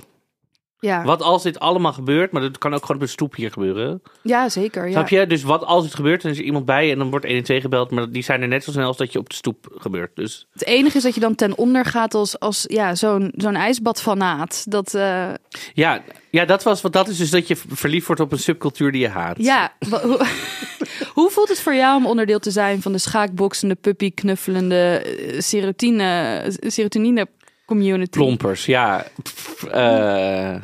Ja. 0.81 1.05
Wat 1.05 1.23
als 1.23 1.43
dit 1.43 1.59
allemaal 1.59 1.93
gebeurt, 1.93 2.33
maar 2.33 2.43
dat 2.43 2.59
kan 2.59 2.75
ook 2.75 2.81
gewoon 2.81 2.97
op 2.97 3.03
een 3.03 3.09
stoep 3.09 3.35
hier 3.35 3.51
gebeuren. 3.53 4.03
ja, 4.23 4.49
zeker. 4.49 4.85
Ja. 4.87 4.93
Snap 4.93 5.09
je? 5.09 5.27
Dus 5.27 5.43
wat 5.43 5.65
als 5.65 5.85
het 5.85 5.95
gebeurt, 5.95 6.23
dan 6.23 6.31
is 6.31 6.39
er 6.39 6.45
iemand 6.45 6.65
bij 6.65 6.93
en 6.93 6.99
dan 6.99 7.11
wordt 7.11 7.25
112 7.25 7.61
gebeld, 7.63 7.91
maar 7.91 8.11
die 8.11 8.23
zijn 8.23 8.43
er 8.43 8.49
net 8.49 8.65
zo 8.65 8.71
snel 8.71 8.87
als 8.87 8.97
dat 8.97 9.13
je 9.13 9.19
op 9.19 9.29
de 9.29 9.35
stoep 9.35 9.69
gebeurt. 9.75 10.11
Dus 10.15 10.47
Het 10.53 10.65
enige 10.65 10.97
is 10.97 11.03
dat 11.03 11.15
je 11.15 11.21
dan 11.21 11.35
ten 11.35 11.59
onder 11.59 11.85
gaat 11.85 12.15
als, 12.15 12.39
als 12.39 12.65
ja, 12.69 12.95
zo'n 12.95 13.33
zo'n 13.37 13.57
ijsbadfanaat. 13.57 14.65
Dat, 14.69 14.95
eh, 14.95 15.29
ja, 15.75 16.03
ja, 16.31 16.45
dat 16.45 16.63
was 16.63 16.81
wat 16.81 16.93
dat 16.93 17.09
is 17.09 17.17
dus 17.17 17.31
dat 17.31 17.49
je 17.49 17.57
verliefd 17.57 18.07
wordt 18.07 18.23
op 18.23 18.33
een 18.33 18.39
subcultuur 18.39 18.93
die 18.93 19.01
je 19.01 19.09
haat. 19.09 19.37
ja, 19.39 19.73
hoe, 19.91 20.27
hoe 21.15 21.31
voelt 21.31 21.49
het 21.49 21.61
voor 21.61 21.75
jou 21.75 21.97
om 21.97 22.07
onderdeel 22.07 22.39
te 22.39 22.51
zijn 22.51 22.83
van 22.83 22.93
de 22.93 22.99
schaakboksende, 22.99 23.75
puppy 23.75 24.15
knuffelende 24.15 24.77
eh, 24.77 25.41
serotine, 25.41 26.43
serotonine 26.61 27.29
community? 27.67 28.19
Plompers, 28.19 28.67
ja. 28.67 29.07
Pff, 29.23 29.65
eh, 29.65 30.57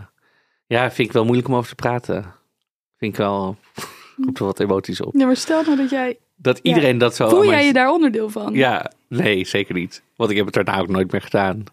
ja, 0.67 0.91
vind 0.91 1.09
ik 1.09 1.13
wel 1.13 1.25
moeilijk 1.25 1.49
om 1.49 1.55
over 1.55 1.69
te 1.69 1.75
praten. 1.75 2.23
Vind 2.97 3.13
ik 3.13 3.19
wel. 3.19 3.57
Roept 4.25 4.39
er 4.39 4.45
wat 4.45 4.61
emoties 4.61 5.01
op. 5.01 5.15
Ja, 5.17 5.27
maar 5.27 5.37
stel 5.37 5.63
nou 5.63 5.77
dat 5.77 5.91
jij... 5.91 6.19
Dat 6.37 6.59
iedereen 6.63 6.99
dat 6.99 7.15
zo. 7.15 7.29
Voel 7.29 7.45
jij 7.45 7.67
je 7.67 7.73
daar 7.73 7.91
onderdeel 7.91 8.31
van? 8.31 8.55
Ja, 8.55 8.93
nee, 9.09 9.45
zeker 9.47 9.75
niet. 9.75 10.03
Want 10.17 10.31
ik 10.31 10.37
heb 10.37 10.47
het 10.47 10.55
daarna 10.55 10.79
ook 10.79 10.89
nooit 10.89 11.13
meer 11.13 11.21
gedaan. 11.21 11.65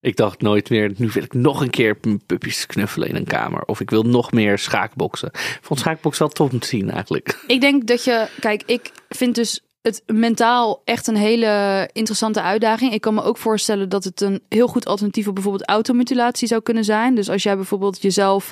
Ik 0.00 0.16
dacht 0.16 0.40
nooit 0.40 0.70
meer, 0.70 0.92
nu 0.96 1.08
wil 1.12 1.22
ik 1.22 1.34
nog 1.34 1.60
een 1.60 1.70
keer 1.70 1.96
mijn 2.02 2.22
puppies 2.26 2.66
knuffelen 2.66 3.08
in 3.08 3.16
een 3.16 3.24
kamer. 3.24 3.62
Of 3.64 3.80
ik 3.80 3.90
wil 3.90 4.02
nog 4.02 4.32
meer 4.32 4.58
schaakboksen. 4.58 5.28
Ik 5.32 5.58
vond 5.60 5.80
schaakboksen 5.80 6.24
wel 6.24 6.32
tof 6.32 6.52
om 6.52 6.58
te 6.58 6.66
zien 6.66 6.90
eigenlijk. 6.90 7.44
Ik 7.46 7.60
denk 7.60 7.86
dat 7.86 8.04
je, 8.04 8.28
kijk, 8.40 8.62
ik 8.66 8.90
vind 9.08 9.34
dus 9.34 9.60
het 9.82 10.02
mentaal 10.06 10.82
echt 10.84 11.06
een 11.06 11.16
hele 11.16 11.88
interessante 11.92 12.42
uitdaging. 12.42 12.92
Ik 12.92 13.00
kan 13.00 13.14
me 13.14 13.22
ook 13.22 13.36
voorstellen 13.36 13.88
dat 13.88 14.04
het 14.04 14.20
een 14.20 14.42
heel 14.48 14.68
goed 14.68 14.86
alternatief 14.86 15.28
op 15.28 15.34
bijvoorbeeld 15.34 15.68
automutilatie 15.68 16.48
zou 16.48 16.62
kunnen 16.62 16.84
zijn. 16.84 17.14
Dus 17.14 17.28
als 17.28 17.42
jij 17.42 17.56
bijvoorbeeld 17.56 18.02
jezelf, 18.02 18.50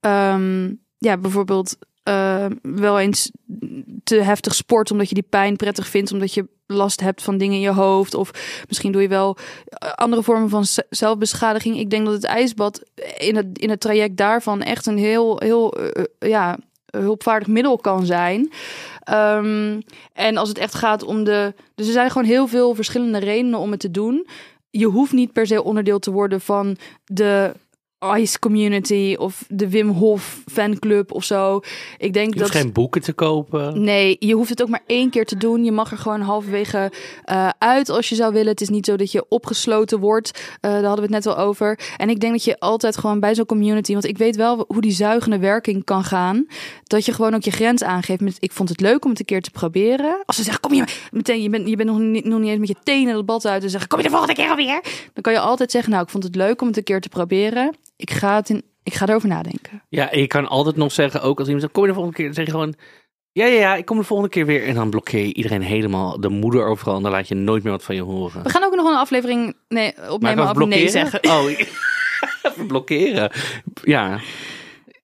ehm, 0.00 0.72
ja, 0.98 1.16
bijvoorbeeld 1.16 1.76
eh, 2.02 2.46
wel 2.62 2.98
eens 2.98 3.30
te 4.04 4.16
heftig 4.16 4.54
sport 4.54 4.90
omdat 4.90 5.08
je 5.08 5.14
die 5.14 5.26
pijn 5.28 5.56
prettig 5.56 5.86
vindt, 5.86 6.12
omdat 6.12 6.34
je 6.34 6.48
last 6.66 7.00
hebt 7.00 7.22
van 7.22 7.38
dingen 7.38 7.54
in 7.54 7.60
je 7.60 7.72
hoofd, 7.72 8.14
of 8.14 8.30
misschien 8.68 8.92
doe 8.92 9.02
je 9.02 9.08
wel 9.08 9.36
eh, 9.64 9.90
andere 9.90 10.22
vormen 10.22 10.48
van 10.48 10.64
zelfbeschadiging. 10.90 11.78
Ik 11.78 11.90
denk 11.90 12.04
dat 12.04 12.14
het 12.14 12.24
ijsbad 12.24 12.82
in 13.16 13.36
het, 13.36 13.58
in 13.58 13.70
het 13.70 13.80
traject 13.80 14.16
daarvan 14.16 14.62
echt 14.62 14.86
een 14.86 14.98
heel, 14.98 15.38
heel, 15.38 15.72
eh, 15.72 16.04
ja, 16.30 16.58
hulpvaardig 17.00 17.48
middel 17.48 17.78
kan 17.78 18.06
zijn. 18.06 18.52
Ehm, 19.00 19.80
en 20.12 20.36
als 20.36 20.48
het 20.48 20.58
echt 20.58 20.74
gaat 20.74 21.02
om 21.02 21.24
de. 21.24 21.54
Dus 21.74 21.86
er 21.86 21.92
zijn 21.92 22.10
gewoon 22.10 22.26
heel 22.26 22.46
veel 22.46 22.74
verschillende 22.74 23.18
redenen 23.18 23.58
om 23.58 23.70
het 23.70 23.80
te 23.80 23.90
doen. 23.90 24.26
Je 24.70 24.86
hoeft 24.86 25.12
niet 25.12 25.32
per 25.32 25.46
se 25.46 25.62
onderdeel 25.62 25.98
te 25.98 26.10
worden 26.10 26.40
van 26.40 26.76
de 27.04 27.52
Ice 28.16 28.38
Community 28.38 29.16
of 29.18 29.44
de 29.48 29.68
Wim 29.68 29.88
Hof 29.88 30.42
fanclub 30.52 31.12
of 31.12 31.24
zo. 31.24 31.60
Ik 31.98 32.12
denk 32.12 32.32
Je 32.32 32.38
dat. 32.38 32.48
hoeft 32.48 32.60
geen 32.60 32.72
boeken 32.72 33.00
te 33.02 33.12
kopen. 33.12 33.82
Nee, 33.82 34.16
je 34.18 34.34
hoeft 34.34 34.48
het 34.48 34.62
ook 34.62 34.68
maar 34.68 34.82
één 34.86 35.10
keer 35.10 35.24
te 35.24 35.36
doen. 35.36 35.64
Je 35.64 35.72
mag 35.72 35.90
er 35.90 35.98
gewoon 35.98 36.20
halverwege 36.20 36.92
eh, 37.24 37.48
uit 37.58 37.88
als 37.88 38.08
je 38.08 38.14
zou 38.14 38.32
willen. 38.32 38.50
Het 38.50 38.60
is 38.60 38.68
niet 38.68 38.86
zo 38.86 38.96
dat 38.96 39.12
je 39.12 39.24
opgesloten 39.28 40.00
wordt. 40.00 40.30
Eh, 40.60 40.70
daar 40.70 40.84
hadden 40.84 41.08
we 41.08 41.14
het 41.14 41.24
net 41.24 41.26
al 41.26 41.38
over. 41.38 41.78
En 41.96 42.08
ik 42.08 42.20
denk 42.20 42.32
dat 42.32 42.44
je 42.44 42.58
altijd 42.58 42.96
gewoon 42.96 43.20
bij 43.20 43.34
zo'n 43.34 43.46
community... 43.46 43.92
want 43.92 44.04
ik 44.04 44.18
weet 44.18 44.36
wel 44.36 44.64
hoe 44.68 44.80
die 44.80 44.92
zuigende 44.92 45.38
werking 45.38 45.84
kan 45.84 46.04
gaan... 46.04 46.46
dat 46.84 47.04
je 47.04 47.12
gewoon 47.12 47.34
ook 47.34 47.42
je 47.42 47.50
grens 47.50 47.82
aangeeft 47.82 48.20
met... 48.20 48.36
ik 48.38 48.52
vond 48.52 48.68
het 48.68 48.80
leuk 48.80 49.04
om 49.04 49.10
het 49.10 49.18
een 49.18 49.24
keer 49.24 49.42
te 49.42 49.50
proberen. 49.50 50.22
Als 50.24 50.36
ze 50.36 50.42
zeggen, 50.42 50.60
kom 50.60 50.74
je 50.74 50.84
meteen... 51.10 51.42
je 51.42 51.48
bent, 51.48 51.68
je 51.68 51.76
bent 51.76 51.88
nog, 51.88 51.98
niet, 51.98 52.24
nog 52.24 52.40
niet 52.40 52.48
eens 52.48 52.58
met 52.58 52.68
je 52.68 52.76
tenen 52.82 53.16
het 53.16 53.26
bad 53.26 53.46
uit... 53.46 53.62
en 53.62 53.70
zeggen, 53.70 53.88
kom 53.88 53.98
je 53.98 54.04
de 54.04 54.10
volgende 54.10 54.34
keer 54.34 54.48
alweer? 54.48 54.80
Dan 55.12 55.22
kan 55.22 55.32
je 55.32 55.38
altijd 55.40 55.70
zeggen, 55.70 55.90
nou, 55.90 56.02
ik 56.02 56.10
vond 56.10 56.24
het 56.24 56.36
leuk 56.36 56.60
om 56.60 56.66
het 56.66 56.76
een 56.76 56.82
keer 56.84 57.00
te 57.00 57.08
proberen. 57.08 57.74
Ik 58.02 58.10
ga, 58.10 58.36
het 58.36 58.50
in, 58.50 58.62
ik 58.82 58.94
ga 58.94 59.06
erover 59.08 59.28
nadenken. 59.28 59.82
Ja, 59.88 60.10
en 60.10 60.20
je 60.20 60.26
kan 60.26 60.48
altijd 60.48 60.76
nog 60.76 60.92
zeggen, 60.92 61.22
ook 61.22 61.38
als 61.38 61.46
iemand 61.46 61.62
zegt, 61.62 61.72
kom 61.72 61.82
je 61.82 61.88
de 61.88 61.94
volgende 61.94 62.16
keer? 62.18 62.26
Dan 62.26 62.34
zeg 62.34 62.44
je 62.44 62.50
gewoon, 62.50 62.74
ja, 63.32 63.46
ja, 63.46 63.58
ja, 63.58 63.74
ik 63.74 63.84
kom 63.84 63.98
de 63.98 64.04
volgende 64.04 64.32
keer 64.32 64.46
weer. 64.46 64.66
En 64.66 64.74
dan 64.74 64.90
blokkeer 64.90 65.26
je 65.26 65.34
iedereen 65.34 65.62
helemaal, 65.62 66.20
de 66.20 66.28
moeder 66.28 66.66
overal. 66.66 66.96
En 66.96 67.02
dan 67.02 67.12
laat 67.12 67.28
je 67.28 67.34
nooit 67.34 67.62
meer 67.62 67.72
wat 67.72 67.84
van 67.84 67.94
je 67.94 68.02
horen. 68.02 68.42
We 68.42 68.48
gaan 68.50 68.64
ook 68.64 68.74
nog 68.74 68.86
een 68.86 68.96
aflevering 68.96 69.56
nee, 69.68 70.10
opnemen 70.10 70.48
over 70.48 70.66
nee 70.66 70.88
zeggen. 70.88 71.20
Oh, 71.30 71.48
blokkeren. 72.68 73.30
Ja, 73.82 74.20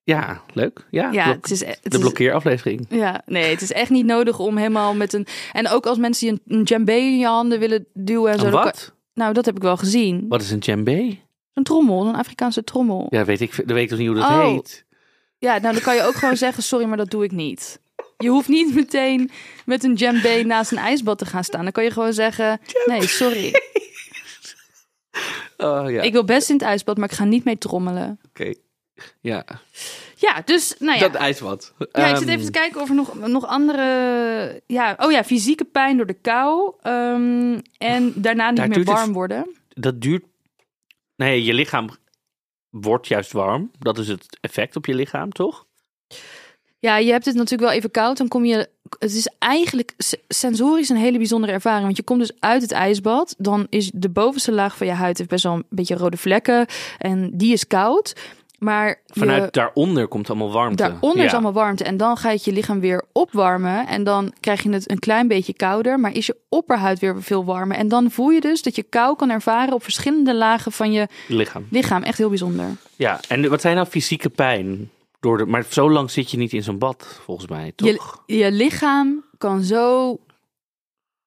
ja, 0.03 0.41
leuk. 0.53 0.85
Ja, 0.89 1.11
Ja, 1.11 1.27
het 1.27 1.51
is, 1.51 1.65
het 1.65 1.79
de 1.81 1.99
blokkeeraflevering. 1.99 2.85
ja, 2.89 3.21
nee, 3.25 3.49
het 3.51 3.61
is 3.61 3.71
echt 3.71 3.89
niet 3.89 4.05
nodig 4.05 4.39
om 4.39 4.57
helemaal 4.57 4.95
met 4.95 5.13
een. 5.13 5.27
En 5.51 5.69
ook 5.69 5.85
als 5.85 5.97
mensen 5.97 6.27
je 6.27 6.33
een, 6.33 6.57
een 6.57 6.63
djembe 6.63 6.93
in 6.93 7.19
je 7.19 7.25
handen 7.25 7.59
willen 7.59 7.85
duwen 7.93 8.31
en 8.31 8.39
zo. 8.39 8.49
Dan 8.49 8.63
wat? 8.63 8.93
nou, 9.13 9.33
dat 9.33 9.45
heb 9.45 9.55
ik 9.55 9.61
wel 9.61 9.77
gezien. 9.77 10.25
Wat 10.27 10.41
is 10.41 10.51
een 10.51 10.59
djembe? 10.59 11.17
Een 11.59 11.65
trommel, 11.65 12.05
een 12.07 12.15
Afrikaanse 12.15 12.63
trommel. 12.63 13.07
Ja. 13.09 13.19
Ja, 13.19 13.25
weet 13.25 13.41
ik, 13.41 13.55
dan 13.55 13.75
weet 13.75 13.83
ik 13.83 13.89
toch 13.89 13.97
niet 13.97 14.07
hoe 14.07 14.15
dat 14.17 14.25
Oh. 14.29 14.45
heet. 14.45 14.85
nou 15.39 15.61
dan 15.61 15.79
kan 15.79 15.95
je 15.95 16.03
ook 16.03 16.15
gewoon 16.15 16.37
zeggen: 16.47 16.63
sorry, 16.63 16.85
maar 16.85 16.97
dat 16.97 17.09
doe 17.11 17.23
ik 17.23 17.31
niet. 17.31 17.79
Je 18.17 18.29
hoeft 18.29 18.47
niet 18.47 18.73
meteen 18.75 19.31
met 19.65 19.83
een 19.83 19.95
djembe 19.95 20.43
naast 20.45 20.71
een 20.71 20.77
ijsbad 20.77 21.17
te 21.17 21.25
gaan 21.25 21.43
staan. 21.43 21.63
Dan 21.63 21.71
kan 21.71 21.83
je 21.83 21.91
gewoon 21.91 22.13
zeggen: 22.13 22.59
nee, 22.85 23.07
sorry. 23.07 23.53
Oh 25.57 25.91
ja, 25.91 26.01
Ik 26.01 26.11
wil 26.11 26.23
best 26.25 26.49
in 26.49 26.55
het 26.55 26.63
ijsbad, 26.63 26.97
maar 26.97 27.09
ik 27.09 27.15
ga 27.15 27.23
niet 27.23 27.43
mee 27.43 27.57
trommelen. 27.57 28.19
oké. 28.29 28.53
Ja, 29.21 29.45
Ja, 30.15 30.41
dus, 30.45 30.75
nou 30.79 30.93
ja. 30.99 31.07
dat 31.07 31.15
ijsbad. 31.21 31.73
Ja, 31.77 31.85
ik 32.07 32.15
zit 32.17 32.27
Ehm, 32.27 32.29
even 32.29 32.45
te 32.45 32.51
kijken 32.51 32.81
of 32.81 32.89
er 32.89 32.95
nog, 32.95 33.27
nog 33.27 33.45
andere... 33.47 33.83
Ja, 34.67 34.95
oh 34.99 35.11
ja, 35.11 35.23
fysieke 35.23 35.65
pijn 35.65 35.97
door 35.97 36.05
de 36.05 36.13
kou. 36.21 36.73
ehm, 36.81 37.59
en 37.77 38.13
daarna 38.15 38.47
niet 38.47 38.57
Daar 38.57 38.67
meer 38.67 38.77
het- 38.77 38.87
warm 38.87 39.13
worden. 39.13 39.55
Dat 39.69 40.01
duurt... 40.01 40.23
Nee, 41.19 41.43
je 41.43 41.53
lichaam 41.53 41.89
wordt 42.69 43.07
juist 43.07 43.31
warm. 43.31 43.71
Dat 43.79 43.97
is 43.97 44.07
het 44.07 44.37
effect 44.41 44.75
op 44.75 44.85
je 44.85 44.93
lichaam, 44.93 45.31
toch? 45.31 45.65
Ja, 46.79 46.97
je 46.97 47.11
hebt 47.11 47.25
het 47.25 47.35
natuurlijk 47.35 47.69
wel 47.69 47.77
even 47.77 47.91
koud. 47.91 48.17
Dan 48.17 48.27
kom 48.27 48.45
je... 48.45 48.69
Het 48.99 49.13
is 49.13 49.29
eigenlijk 49.39 49.93
sensorisch 50.27 50.89
een 50.89 50.97
hele 50.97 51.17
bijzondere 51.17 51.53
ervaring. 51.53 51.83
Want 51.83 51.97
je 51.97 52.03
komt 52.03 52.19
dus 52.19 52.31
uit 52.39 52.61
het 52.61 52.71
ijsbad. 52.71 53.35
Dan 53.37 53.67
is 53.69 53.91
de 53.93 54.09
bovenste 54.09 54.51
laag 54.51 54.77
van 54.77 54.87
je 54.87 54.93
huid 54.93 55.17
heeft 55.17 55.29
best 55.29 55.43
wel 55.43 55.53
een 55.53 55.65
beetje 55.69 55.95
rode 55.95 56.17
vlekken. 56.17 56.65
En 56.97 57.37
die 57.37 57.53
is 57.53 57.67
koud. 57.67 58.15
Maar 58.59 58.87
je- 58.87 58.95
Vanuit 59.19 59.53
daaronder 59.53 60.07
komt 60.07 60.29
allemaal 60.29 60.51
warmte. 60.51 60.83
Daaronder 60.83 61.25
is 61.25 61.33
allemaal 61.33 61.53
warmte. 61.53 61.83
En 61.83 61.97
dan 61.97 62.17
ga 62.17 62.29
je 62.31 62.39
je 62.43 62.51
lichaam 62.51 62.79
weer 62.79 63.03
opwarmen. 63.11 63.87
En 63.87 64.03
dan 64.03 64.33
krijg 64.39 64.63
je 64.63 64.69
het 64.69 64.91
een 64.91 64.99
klein 64.99 65.27
beetje 65.27 65.53
kouder. 65.53 65.99
Maar 65.99 66.13
is 66.13 66.25
je 66.25 66.35
opperhuid 66.49 66.99
weer 66.99 67.23
veel 67.23 67.45
warmer. 67.45 67.77
En 67.77 67.87
dan 67.87 68.11
voel 68.11 68.29
je 68.29 68.41
dus 68.41 68.61
dat 68.61 68.75
je 68.75 68.83
kou 68.83 69.15
kan 69.15 69.29
ervaren 69.29 69.73
op 69.73 69.83
verschillende 69.83 70.35
lagen 70.35 70.71
van 70.71 70.91
je 70.91 71.07
lichaam. 71.27 71.65
lichaam. 71.69 72.03
Echt 72.03 72.17
heel 72.17 72.29
bijzonder. 72.29 72.65
Ja, 72.95 73.19
en 73.27 73.49
wat 73.49 73.61
zijn 73.61 73.75
nou 73.75 73.87
fysieke 73.87 74.29
pijn? 74.29 74.89
Door 75.19 75.37
de, 75.37 75.45
maar 75.45 75.65
zo 75.69 75.91
lang 75.91 76.11
zit 76.11 76.31
je 76.31 76.37
niet 76.37 76.53
in 76.53 76.63
zo'n 76.63 76.77
bad, 76.77 77.19
volgens 77.23 77.47
mij, 77.47 77.71
toch? 77.75 78.21
Je, 78.25 78.37
je 78.37 78.51
lichaam 78.51 79.23
kan 79.37 79.63
zo 79.63 80.17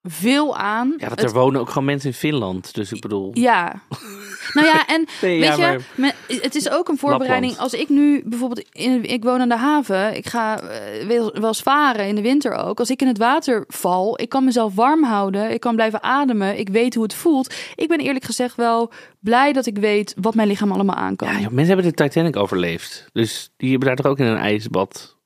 veel 0.03 0.57
aan. 0.57 0.95
ja, 0.99 1.09
want 1.09 1.21
Het- 1.21 1.31
er 1.31 1.37
wonen 1.39 1.61
ook 1.61 1.69
gewoon 1.69 1.85
mensen 1.85 2.09
in 2.09 2.15
Finland. 2.17 2.75
Dus 2.75 2.93
ik 2.93 3.01
bedoel... 3.01 3.31
ja. 3.35 3.83
nou 4.55 4.67
ja, 4.67 4.87
en 4.87 5.07
Nee, 5.21 5.41
Weet 5.41 5.57
ja, 5.57 5.71
je, 5.71 5.79
maar- 5.95 6.15
het 6.29 6.55
is 6.55 6.71
ook 6.71 6.89
een 6.89 6.99
voorbereiding. 6.99 7.53
Lapland. 7.53 7.73
Als 7.73 7.81
ik 7.83 7.89
nu 7.89 8.23
bijvoorbeeld, 8.25 8.67
in, 8.73 9.05
ik 9.05 9.23
woon 9.25 9.41
aan 9.41 9.49
de 9.49 9.57
haven, 9.57 10.17
ik 10.17 10.27
ga 10.27 10.61
eh, 10.61 11.07
wel, 11.07 11.33
wel 11.33 11.47
eens 11.49 11.63
varen 11.63 12.07
in 12.07 12.15
de 12.15 12.23
winter 12.23 12.55
ook. 12.55 12.79
Als 12.79 12.91
ik 12.91 13.01
in 13.03 13.09
het 13.09 13.19
water 13.19 13.65
val, 13.69 14.21
ik 14.21 14.29
kan 14.29 14.45
mezelf 14.45 14.75
warm 14.75 15.05
houden, 15.05 15.51
ik 15.51 15.61
kan 15.61 15.75
blijven 15.75 16.03
ademen, 16.03 16.59
ik 16.59 16.69
weet 16.69 16.95
hoe 16.95 17.03
het 17.03 17.15
voelt. 17.15 17.55
Ik 17.75 17.89
ben 17.89 17.99
eerlijk 17.99 18.25
gezegd 18.25 18.57
wel 18.57 18.93
blij 19.21 19.53
dat 19.53 19.67
ik 19.67 19.79
weet 19.79 20.15
wat 20.21 20.35
mijn 20.35 20.49
lichaam 20.49 20.73
allemaal 20.73 20.97
aan 20.97 21.17
kan. 21.17 21.29
Ja, 21.29 21.39
joh, 21.41 21.51
mensen 21.51 21.75
hebben 21.75 21.95
de 21.97 22.03
Titanic 22.05 22.37
overleefd. 22.37 23.07
Dus 23.13 23.51
die 23.57 23.71
hebben 23.71 23.89
daar 23.89 23.97
toch 23.97 24.07
ook 24.07 24.19
in 24.19 24.27
een 24.27 24.37
ijsbad 24.37 25.17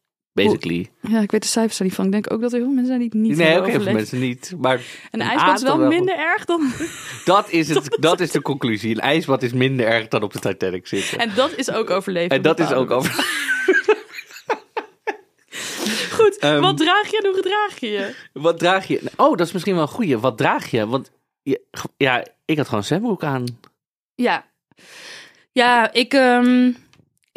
basically. 0.44 0.90
Ja, 1.00 1.20
ik 1.20 1.30
weet 1.30 1.42
de 1.42 1.48
cijfers 1.48 1.78
er 1.78 1.84
niet 1.84 1.94
van. 1.94 2.04
Ik 2.04 2.12
denk 2.12 2.32
ook 2.32 2.40
dat 2.40 2.52
er 2.52 2.56
heel 2.58 2.66
veel 2.66 2.74
mensen 2.74 2.96
zijn 2.96 2.98
die 3.10 3.20
het 3.20 3.28
niet 3.28 3.36
Nee, 3.36 3.58
ook 3.58 3.66
heel 3.66 3.80
veel 3.82 3.92
mensen 3.92 4.18
niet. 4.20 4.54
Maar 4.58 4.74
Een 5.10 5.20
een 5.20 5.20
ijsbad 5.20 5.56
is 5.56 5.62
wel 5.62 5.78
minder 5.78 6.16
erg 6.18 6.44
dan... 6.44 6.72
Dat 7.24 7.50
is, 7.50 7.68
het, 7.68 7.96
dat 8.00 8.20
is 8.20 8.30
de 8.30 8.42
conclusie. 8.42 8.90
Een 8.94 9.00
ijsbad 9.00 9.42
is 9.42 9.52
minder 9.52 9.86
erg 9.86 10.08
dan 10.08 10.22
op 10.22 10.32
de 10.32 10.38
Titanic 10.38 10.86
zitten. 10.86 11.18
En 11.18 11.30
dat 11.34 11.52
is 11.56 11.70
ook 11.70 11.90
overleefd. 11.90 12.32
En 12.32 12.42
dat 12.42 12.58
is 12.60 12.72
ook 12.72 12.90
over. 12.90 13.14
Goed, 16.12 16.36
Ehm, 16.38 16.60
wat 16.60 16.76
draag 16.76 17.10
je 17.10 17.18
en 17.18 17.26
hoe 17.26 17.34
gedraag 17.34 17.80
je 17.80 17.86
je? 17.90 18.14
Wat 18.32 18.58
draag 18.58 18.86
je? 18.86 19.00
Oh, 19.16 19.36
dat 19.36 19.46
is 19.46 19.52
misschien 19.52 19.74
wel 19.74 19.82
een 19.82 19.88
goeie. 19.88 20.18
Wat 20.18 20.38
draag 20.38 20.70
je? 20.70 20.86
Want 20.86 21.10
je- 21.42 21.62
ja, 21.96 22.24
ik 22.44 22.56
had 22.56 22.64
gewoon 22.66 22.80
een 22.80 22.86
zwembroek 22.86 23.22
aan. 23.24 23.44
Ja, 24.14 24.46
ja 25.52 25.92
ik, 25.92 26.12
ehm, 26.14 26.72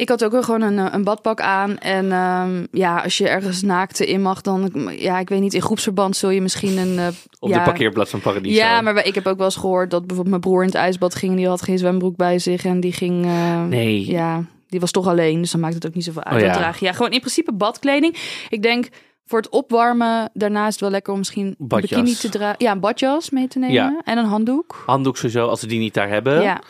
ik 0.00 0.08
had 0.08 0.24
ook 0.24 0.32
wel 0.32 0.42
gewoon 0.42 0.62
een, 0.62 0.78
eh, 0.78 0.92
een 0.92 1.04
badpak 1.04 1.40
aan. 1.40 1.78
En 1.78 2.12
ehm, 2.12 2.66
ja, 2.72 2.98
als 3.00 3.18
je 3.18 3.28
ergens 3.28 3.62
naakte 3.62 4.06
in 4.06 4.22
mag, 4.22 4.40
dan... 4.40 4.90
Ja, 4.96 5.18
ik 5.18 5.28
weet 5.28 5.40
niet, 5.40 5.54
in 5.54 5.62
groepsverband 5.62 6.16
zul 6.16 6.30
je 6.30 6.40
misschien 6.40 6.78
een... 6.78 6.98
eh, 6.98 7.06
Op 7.38 7.48
ja, 7.48 7.58
de 7.58 7.64
parkeerplaats 7.64 8.10
van 8.10 8.20
Paradiso. 8.20 8.54
Ja, 8.56 8.80
maar 8.80 9.06
ik 9.06 9.14
heb 9.14 9.26
ook 9.26 9.36
wel 9.36 9.46
eens 9.46 9.56
gehoord 9.56 9.90
dat 9.90 10.00
bijvoorbeeld 10.06 10.28
mijn 10.28 10.40
broer 10.40 10.60
in 10.60 10.66
het 10.68 10.76
ijsbad 10.76 11.14
ging. 11.14 11.36
Die 11.36 11.48
had 11.48 11.62
geen 11.62 11.78
zwembroek 11.78 12.16
bij 12.16 12.38
zich 12.38 12.64
en 12.64 12.80
die 12.80 12.92
ging... 12.92 13.24
eh, 13.24 13.62
Nee. 13.64 14.06
Ja, 14.06 14.44
die 14.68 14.80
was 14.80 14.90
toch 14.90 15.06
alleen, 15.06 15.40
dus 15.40 15.50
dan 15.50 15.60
maakt 15.60 15.74
het 15.74 15.86
ook 15.86 15.94
niet 15.94 16.04
zoveel 16.04 16.24
uit. 16.24 16.40
Oh, 16.42 16.46
ja. 16.48 16.52
draag? 16.52 16.78
Ja, 16.80 16.92
gewoon 16.92 17.10
in 17.10 17.20
principe 17.20 17.52
badkleding. 17.52 18.16
Ik 18.48 18.62
denk 18.62 18.88
voor 19.24 19.38
het 19.38 19.48
opwarmen, 19.48 20.30
daarna 20.32 20.66
is 20.66 20.72
het 20.72 20.80
wel 20.80 20.90
lekker 20.90 21.12
om 21.12 21.18
misschien 21.18 21.46
een 21.46 21.54
Badjas. 21.58 21.90
bikini 21.90 22.14
te 22.16 22.28
dragen. 22.28 22.56
Ja, 22.58 22.72
een 22.72 22.80
badjas 22.80 23.30
mee 23.30 23.48
te 23.48 23.58
nemen 23.58 23.74
Ja. 23.74 24.00
en 24.04 24.18
een 24.18 24.24
handdoek. 24.24 24.82
Handdoek 24.86 25.16
sowieso, 25.16 25.46
als 25.46 25.60
ze 25.60 25.66
die 25.66 25.78
niet 25.78 25.94
daar 25.94 26.08
hebben. 26.08 26.42
Ja. 26.42 26.60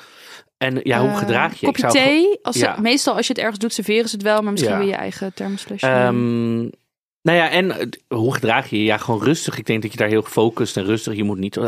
En 0.61 0.81
ja, 0.83 1.01
hoe 1.01 1.09
Eh, 1.09 1.17
gedraag 1.19 1.61
je? 1.61 1.67
Kopje 1.67 1.87
Ik 1.87 1.91
zou 1.91 2.05
thee. 2.05 2.39
Als 2.43 2.57
ze- 2.59 2.65
ja. 2.65 2.77
meestal 2.81 3.17
als 3.17 3.27
je 3.27 3.33
het 3.33 3.43
ergens 3.43 3.59
doet, 3.59 3.73
serveren 3.73 4.09
ze 4.09 4.15
het 4.15 4.25
wel, 4.25 4.43
maar 4.43 4.51
misschien 4.53 4.73
Ja. 4.73 4.79
wil 4.79 4.87
je 4.89 4.93
je 4.93 4.99
eigen 5.01 5.35
thermosflesje. 5.35 5.87
Ehm, 5.87 6.59
nou 7.23 7.39
ja, 7.39 7.51
en 7.51 7.71
eh, 7.71 7.87
hoe 8.09 8.35
gedraag 8.35 8.71
je 8.71 8.77
je? 8.79 8.85
Ja, 8.85 8.97
gewoon 8.97 9.23
rustig. 9.23 9.59
Ik 9.59 9.67
denk 9.67 9.83
dat 9.83 9.93
je 9.93 9.99
daar 9.99 10.09
heel 10.09 10.23
gefocust 10.23 10.77
en 10.77 10.85
rustig. 10.85 11.15
Je 11.17 11.25
moet 11.25 11.39
niet, 11.39 11.57
eh, 11.57 11.65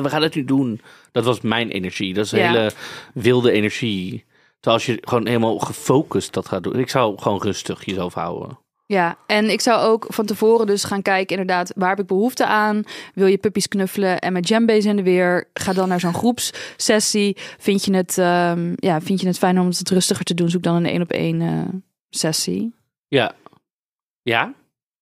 we 0.00 0.08
gaan 0.08 0.22
het 0.22 0.34
nu 0.34 0.44
doen. 0.44 0.80
Dat 1.12 1.24
was 1.24 1.40
mijn 1.40 1.70
energie. 1.70 2.14
Dat 2.14 2.24
is 2.24 2.32
een 2.32 2.38
Ja. 2.38 2.46
hele 2.52 2.70
wilde 3.14 3.50
energie. 3.50 4.24
Terwijl 4.60 4.76
als 4.76 4.86
je 4.86 4.98
gewoon 5.08 5.26
helemaal 5.26 5.58
gefocust 5.58 6.32
dat 6.32 6.48
gaat 6.48 6.62
doen. 6.62 6.78
Ik 6.78 6.88
zou 6.90 7.18
gewoon 7.18 7.42
rustig 7.42 7.84
jezelf 7.84 8.14
houden. 8.14 8.58
Ja, 8.86 9.16
en 9.26 9.50
ik 9.50 9.60
zou 9.60 9.82
ook 9.86 10.06
van 10.08 10.26
tevoren 10.26 10.66
dus 10.66 10.84
gaan 10.84 11.02
kijken, 11.02 11.36
inderdaad, 11.38 11.72
waar 11.76 11.88
heb 11.88 11.98
ik 12.00 12.06
behoefte 12.06 12.46
aan? 12.46 12.82
Wil 13.14 13.26
je 13.26 13.38
puppies 13.38 13.68
knuffelen 13.68 14.18
en 14.18 14.32
met 14.32 14.48
jambase 14.48 14.88
in 14.88 14.96
de 14.96 15.02
weer? 15.02 15.48
Ga 15.52 15.72
dan 15.72 15.88
naar 15.88 16.00
zo'n 16.00 16.14
groepssessie. 16.14 17.36
Vind 17.58 17.84
je 17.84 17.94
het, 17.94 18.18
ehm, 18.18 18.72
ja, 18.76 19.00
vind 19.00 19.20
je 19.20 19.26
het 19.26 19.38
fijn 19.38 19.60
om 19.60 19.66
het 19.66 19.90
rustiger 19.90 20.24
te 20.24 20.34
doen? 20.34 20.48
Zoek 20.48 20.62
dan 20.62 20.74
een 20.76 20.86
één 20.86 21.02
op 21.02 21.10
één 21.10 21.40
eh, 21.40 21.74
sessie. 22.08 22.74
Ja. 23.08 23.34
Ja? 24.22 24.54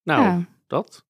Nou, 0.02 0.22
Ja. 0.22 0.44
dat. 0.66 1.04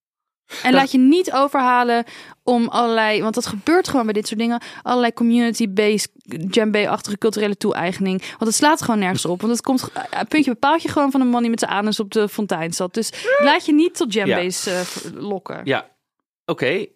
En 0.63 0.73
laat 0.73 0.91
je 0.91 0.97
niet 0.97 1.31
overhalen 1.31 2.03
om 2.43 2.67
allerlei, 2.67 3.21
want 3.21 3.35
dat 3.35 3.45
gebeurt 3.45 3.87
gewoon 3.87 4.05
bij 4.05 4.13
dit 4.13 4.27
soort 4.27 4.39
dingen, 4.39 4.61
allerlei 4.81 5.13
community-based, 5.13 6.11
djembe-achtige 6.51 7.17
culturele 7.17 7.57
toe-eigening. 7.57 8.21
Want 8.21 8.45
het 8.45 8.55
slaat 8.55 8.81
gewoon 8.81 8.99
nergens 8.99 9.25
op. 9.25 9.41
Want 9.41 9.53
het 9.53 9.61
komt, 9.61 9.91
eh, 9.91 10.19
puntje 10.27 10.51
bepaalt 10.51 10.81
je 10.81 10.89
gewoon 10.89 11.11
van 11.11 11.21
een 11.21 11.27
man 11.27 11.41
die 11.41 11.49
met 11.49 11.59
zijn 11.59 11.71
anus 11.71 11.99
op 11.99 12.11
de 12.11 12.29
fontein 12.29 12.73
zat. 12.73 12.93
Dus 12.93 13.11
laat 13.37 13.65
je 13.65 13.73
niet 13.73 13.95
tot 13.95 14.11
djembe's 14.11 14.65
eh, 14.65 14.81
lokken. 15.13 15.61
Ja. 15.63 15.93
Oké, 16.45 16.65
eh, 16.65 16.87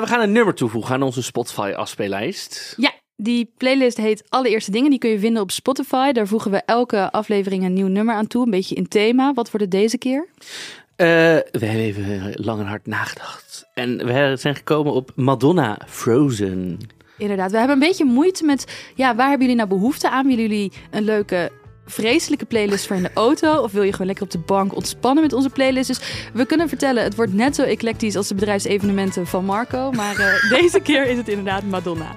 we 0.00 0.02
gaan 0.04 0.20
een 0.20 0.32
nummer 0.32 0.54
toevoegen 0.54 0.94
aan 0.94 1.02
onze 1.02 1.22
Spotify 1.22 1.72
afspeellijst. 1.76 2.74
Ja, 2.76 2.92
die 3.16 3.52
playlist 3.56 3.96
heet 3.96 4.24
Allereerste 4.28 4.70
Dingen. 4.70 4.90
Die 4.90 4.98
kun 4.98 5.10
je 5.10 5.18
vinden 5.18 5.42
op 5.42 5.50
Spotify. 5.50 6.12
Daar 6.12 6.26
voegen 6.26 6.50
we 6.50 6.62
elke 6.66 7.12
aflevering 7.12 7.64
een 7.64 7.72
nieuw 7.72 7.86
nummer 7.86 8.14
aan 8.14 8.26
toe. 8.26 8.44
Een 8.44 8.50
beetje 8.50 8.74
in 8.74 8.88
thema. 8.88 9.32
Wat 9.34 9.50
wordt 9.50 9.60
het 9.60 9.70
deze 9.70 9.98
keer? 9.98 10.28
Eh, 10.98 11.06
we 11.50 11.66
hebben 11.66 11.84
even 11.84 12.32
lang 12.34 12.60
en 12.60 12.66
hard 12.66 12.86
nagedacht. 12.86 13.68
En 13.74 14.06
we 14.06 14.36
zijn 14.36 14.54
gekomen 14.54 14.92
op 14.92 15.12
Madonna 15.14 15.78
Frozen. 15.88 16.78
Inderdaad, 17.18 17.50
we 17.50 17.58
hebben 17.58 17.74
een 17.74 17.88
beetje 17.88 18.04
moeite 18.04 18.44
met... 18.44 18.90
Ja, 18.94 19.14
waar 19.14 19.28
hebben 19.28 19.46
jullie 19.46 19.62
nou 19.62 19.78
behoefte 19.78 20.10
aan? 20.10 20.26
Willen 20.26 20.42
jullie 20.42 20.72
een 20.90 21.02
leuke 21.02 21.50
vreselijke 21.86 22.44
playlist 22.44 22.86
voor 22.86 22.96
in 22.96 23.02
de 23.02 23.10
auto? 23.14 23.62
Of 23.62 23.72
wil 23.72 23.82
je 23.82 23.90
gewoon 23.90 24.06
lekker 24.06 24.24
op 24.24 24.30
de 24.30 24.38
bank 24.38 24.74
ontspannen 24.74 25.22
met 25.22 25.32
onze 25.32 25.50
playlist? 25.50 25.88
Dus 25.88 26.30
we 26.32 26.46
kunnen 26.46 26.68
vertellen, 26.68 27.02
het 27.02 27.14
wordt 27.14 27.32
net 27.32 27.54
zo 27.54 27.62
eclectisch 27.62 28.16
als 28.16 28.28
de 28.28 28.34
bedrijfsevenementen 28.34 29.26
van 29.26 29.44
Marco. 29.44 29.90
Maar 29.90 30.16
eh, 30.16 30.50
deze 30.60 30.80
keer 30.80 31.06
is 31.06 31.16
het 31.16 31.28
inderdaad 31.28 31.62
Madonna. 31.62 32.16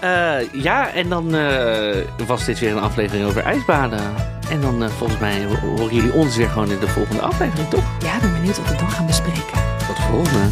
Eh, 0.00 0.52
ja, 0.62 0.92
en 0.92 1.08
dan 1.08 1.34
eh, 1.34 1.96
was 2.26 2.44
dit 2.44 2.58
weer 2.58 2.70
een 2.70 2.78
aflevering 2.82 3.26
over 3.26 3.42
ijsbaden. 3.42 4.00
En 4.50 4.60
dan 4.60 4.82
eh, 4.82 4.88
volgens 4.90 5.20
mij 5.20 5.44
ho- 5.44 5.68
horen 5.76 5.94
jullie 5.94 6.12
ons 6.12 6.36
weer 6.36 6.48
gewoon 6.48 6.70
in 6.70 6.78
de 6.78 6.88
volgende 6.88 7.20
aflevering, 7.22 7.68
toch? 7.68 7.84
Ja, 8.02 8.14
ik 8.14 8.20
ben 8.20 8.32
benieuwd 8.32 8.56
wat 8.58 8.68
we 8.70 8.76
dan 8.76 8.90
gaan 8.90 9.06
bespreken. 9.06 9.58
Tot 9.86 9.96
de 9.96 10.02
volgende. 10.02 10.46